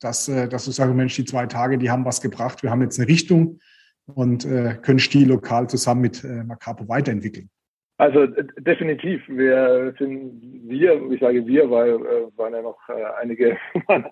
dass, 0.01 0.29
äh, 0.29 0.49
dass 0.49 0.65
du 0.65 0.71
sagst, 0.71 0.95
Mensch, 0.95 1.17
die 1.17 1.25
zwei 1.25 1.47
Tage, 1.47 1.79
die 1.79 1.91
haben 1.91 2.05
was 2.05 2.21
gebracht, 2.21 2.63
wir 2.63 2.71
haben 2.71 2.83
jetzt 2.83 2.99
eine 2.99 3.09
Richtung 3.09 3.59
und 4.07 4.45
äh, 4.45 4.77
können 4.81 4.99
Stil 4.99 5.29
lokal 5.29 5.69
zusammen 5.69 6.01
mit 6.01 6.25
äh, 6.25 6.45
Macapo 6.45 6.89
weiterentwickeln? 6.89 7.51
Also 7.99 8.27
definitiv. 8.59 9.21
Wir 9.29 9.95
sind 9.99 10.41
wir, 10.67 11.11
ich 11.11 11.21
sage 11.21 11.47
wir, 11.47 11.71
weil 11.71 11.97
äh, 11.97 12.39
waren 12.39 12.55
ja 12.55 12.63
noch 12.63 12.79
äh, 12.89 13.05
einige 13.21 13.59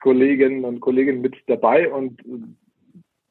Kolleginnen 0.00 0.64
und 0.64 0.80
Kollegen 0.80 1.20
mit 1.20 1.36
dabei 1.46 1.92
und 1.92 2.18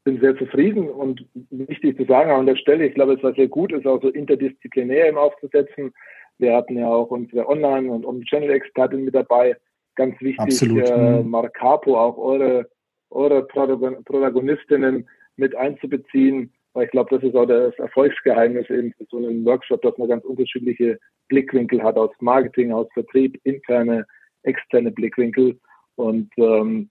bin 0.10 0.22
sehr 0.22 0.36
zufrieden 0.38 0.90
und 0.90 1.26
wichtig 1.52 1.98
zu 1.98 2.06
sagen 2.06 2.32
an 2.32 2.48
der 2.48 2.56
Stelle, 2.56 2.88
ich 2.88 2.96
glaube, 2.96 3.14
es 3.14 3.24
war 3.24 3.34
sehr 3.34 3.48
gut, 3.48 3.72
ist 3.72 3.86
auch 3.86 4.02
so 4.02 4.10
interdisziplinär 4.10 5.08
im 5.08 5.18
aufzusetzen. 5.18 5.94
Wir 6.40 6.56
hatten 6.56 6.78
ja 6.78 6.88
auch 6.88 7.12
unsere 7.12 7.48
Online- 7.48 7.92
und 7.92 8.06
Omnichannel-Expertin 8.06 9.06
mit 9.06 9.14
dabei. 9.14 9.56
Ganz 9.96 10.20
wichtig, 10.20 10.40
Absolut. 10.40 10.90
äh, 10.90 11.22
mhm. 11.22 11.30
Marcapo, 11.30 12.00
auch 12.00 12.18
eure, 12.18 12.68
eure 13.12 13.44
Protagonistinnen 13.46 15.08
mit 15.36 15.56
einzubeziehen. 15.56 16.54
Weil 16.74 16.86
ich 16.86 16.92
glaube, 16.92 17.16
das 17.16 17.24
ist 17.24 17.36
auch 17.36 17.46
das 17.46 17.78
Erfolgsgeheimnis 17.78 18.70
eben 18.70 18.94
für 18.94 19.06
so 19.12 19.18
einen 19.18 19.46
Workshop, 19.46 19.82
dass 19.82 19.98
man 19.98 20.08
ganz 20.08 20.24
unterschiedliche 20.24 20.98
Blickwinkel 21.28 21.84
hat 21.84 21.98
aus 21.98 22.12
Marketing, 22.20 22.72
aus 22.72 22.88
Vertrieb, 22.94 23.40
interne, 23.44 24.08
externe 24.44 24.92
Blickwinkel. 24.92 25.60
Und 25.96 26.30
ähm, 26.38 26.90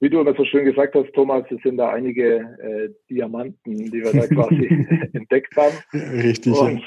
wie 0.00 0.10
du 0.10 0.20
immer 0.20 0.34
so 0.34 0.44
schön 0.44 0.64
gesagt 0.64 0.94
hast, 0.94 1.12
Thomas, 1.12 1.44
es 1.50 1.62
sind 1.62 1.76
da 1.76 1.90
einige 1.90 2.36
äh, 2.36 2.90
Diamanten, 3.08 3.76
die 3.76 4.02
wir 4.02 4.12
da 4.12 4.26
quasi 4.26 4.66
entdeckt 5.12 5.54
haben. 5.56 5.76
Richtig. 5.92 6.58
Und, 6.58 6.82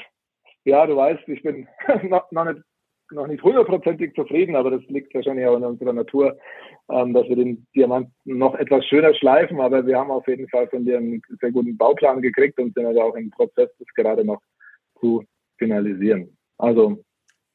ja, 0.64 0.86
du 0.86 0.96
weißt, 0.96 1.28
ich 1.28 1.42
bin 1.42 1.68
noch, 2.08 2.30
noch 2.32 2.44
nicht 2.44 2.62
noch 3.10 3.26
nicht 3.26 3.42
hundertprozentig 3.42 4.14
zufrieden, 4.14 4.56
aber 4.56 4.70
das 4.70 4.82
liegt 4.88 5.14
wahrscheinlich 5.14 5.46
auch 5.46 5.56
in 5.56 5.64
unserer 5.64 5.92
Natur, 5.92 6.36
ähm, 6.90 7.12
dass 7.12 7.28
wir 7.28 7.36
den 7.36 7.66
Diamanten 7.74 8.12
noch 8.24 8.54
etwas 8.54 8.84
schöner 8.86 9.14
schleifen. 9.14 9.60
Aber 9.60 9.86
wir 9.86 9.98
haben 9.98 10.10
auf 10.10 10.26
jeden 10.26 10.48
Fall 10.48 10.68
von 10.68 10.84
dir 10.84 10.98
einen 10.98 11.22
sehr 11.40 11.52
guten 11.52 11.76
Bauplan 11.76 12.22
gekriegt 12.22 12.58
und 12.58 12.74
sind 12.74 12.86
also 12.86 13.02
auch 13.02 13.14
im 13.14 13.30
Prozess, 13.30 13.70
das 13.78 13.88
gerade 13.94 14.24
noch 14.24 14.40
zu 15.00 15.24
finalisieren. 15.58 16.36
Also 16.58 17.02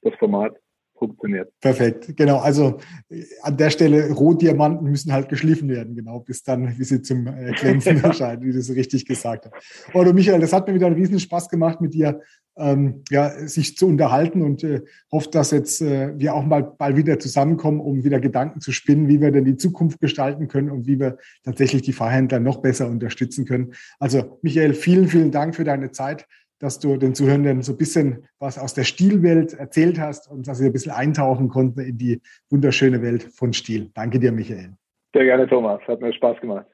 das 0.02 0.14
Format 0.16 0.56
funktioniert. 1.00 1.52
Perfekt, 1.60 2.16
genau. 2.16 2.38
Also 2.38 2.78
äh, 3.10 3.24
an 3.42 3.58
der 3.58 3.70
Stelle 3.72 4.12
Rohdiamanten 4.12 4.90
müssen 4.90 5.12
halt 5.12 5.30
geschliffen 5.30 5.70
werden, 5.70 5.96
genau, 5.96 6.20
bis 6.20 6.44
dann, 6.44 6.78
wie 6.78 6.84
sie 6.84 7.02
zum 7.02 7.26
äh, 7.28 7.54
Glänzen 7.54 7.98
erscheinen, 8.04 8.44
wie 8.44 8.52
du 8.52 8.62
so 8.62 8.74
richtig 8.74 9.06
gesagt 9.06 9.46
hast. 9.46 9.54
Oh, 9.94 10.04
du 10.04 10.14
Michael, 10.14 10.40
das 10.40 10.54
hat 10.54 10.68
mir 10.68 10.76
wieder 10.76 10.88
einen 10.88 10.96
riesen 10.96 11.20
Spaß 11.20 11.50
gemacht 11.50 11.82
mit 11.82 11.94
dir, 11.94 12.22
ähm, 12.58 13.04
ja, 13.10 13.30
sich 13.48 13.78
zu 13.78 13.88
unterhalten 13.88 14.42
und 14.42 14.64
äh, 14.64 14.82
hoffe, 15.12 15.30
dass 15.32 15.52
jetzt 15.52 15.82
äh, 15.82 16.18
wir 16.20 16.36
auch 16.36 16.46
mal 16.46 16.62
bald 16.64 16.98
wieder 16.98 17.18
zusammenkommen, 17.18 17.80
um 17.80 18.04
wieder 18.04 18.20
Gedanken 18.20 18.60
zu 18.60 18.72
spinnen, 18.72 19.08
wie 19.08 19.22
wir 19.22 19.32
denn 19.32 19.46
die 19.46 19.56
Zukunft 19.56 20.02
gestalten 20.02 20.50
können 20.50 20.70
und 20.70 20.86
wie 20.86 21.00
wir 21.00 21.18
tatsächlich 21.44 21.84
die 21.84 21.94
Fahrhändler 21.94 22.40
noch 22.40 22.58
besser 22.58 22.88
unterstützen 22.90 23.46
können. 23.46 23.74
Also 23.98 24.40
Michael, 24.42 24.74
vielen, 24.74 25.08
vielen 25.08 25.32
Dank 25.32 25.56
für 25.56 25.64
deine 25.64 25.92
Zeit 25.92 26.28
dass 26.60 26.80
du 26.80 26.98
den 26.98 27.16
Zuhörenden 27.16 27.62
so 27.62 27.74
ein 27.74 27.78
bisschen 27.78 28.26
was 28.40 28.58
aus 28.58 28.74
der 28.74 28.84
Stilwelt 28.84 29.54
erzählt 29.54 30.00
hast 30.00 30.30
und 30.30 30.48
dass 30.48 30.60
sie 30.60 30.66
ein 30.66 30.74
bisschen 30.74 30.92
eintauchen 30.92 31.50
konnten 31.50 31.80
in 31.80 31.98
die 31.98 32.22
wunderschöne 32.50 33.02
Welt 33.02 33.24
von 33.24 33.54
Stil. 33.54 33.90
Danke 33.94 34.20
dir, 34.20 34.32
Michael. 34.32 34.74
Sehr 35.14 35.26
gerne, 35.26 35.48
Thomas. 35.48 35.82
Hat 35.88 36.02
mir 36.02 36.14
Spaß 36.14 36.40
gemacht. 36.42 36.68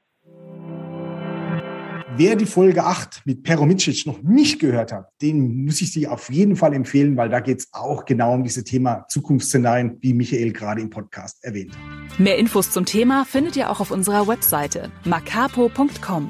Wer 2.18 2.38
die 2.38 2.46
Folge 2.46 2.86
8 2.86 3.24
mit 3.26 3.44
Peromicic 3.44 4.06
noch 4.06 4.22
nicht 4.22 4.60
gehört 4.60 4.94
hat, 4.94 5.10
den 5.22 5.66
muss 5.66 5.82
ich 5.82 5.92
Sie 5.92 6.08
auf 6.08 6.30
jeden 6.32 6.56
Fall 6.56 6.74
empfehlen, 6.74 7.18
weil 7.18 7.28
da 7.28 7.42
geht 7.42 7.60
es 7.60 7.70
auch 7.74 8.06
genau 8.06 8.36
um 8.36 8.44
dieses 8.44 8.64
Thema 8.64 9.06
Zukunftsszenarien, 9.10 9.98
wie 10.00 10.14
Michael 10.14 10.54
gerade 10.54 10.80
im 10.80 10.90
Podcast 10.90 11.44
erwähnt 11.44 11.74
hat. 11.74 12.20
Mehr 12.20 12.38
Infos 12.38 12.72
zum 12.72 12.86
Thema 12.86 13.26
findet 13.26 13.58
ihr 13.58 13.70
auch 13.70 13.82
auf 13.82 13.92
unserer 13.92 14.30
Webseite 14.30 14.92
macapo.com. 15.04 16.30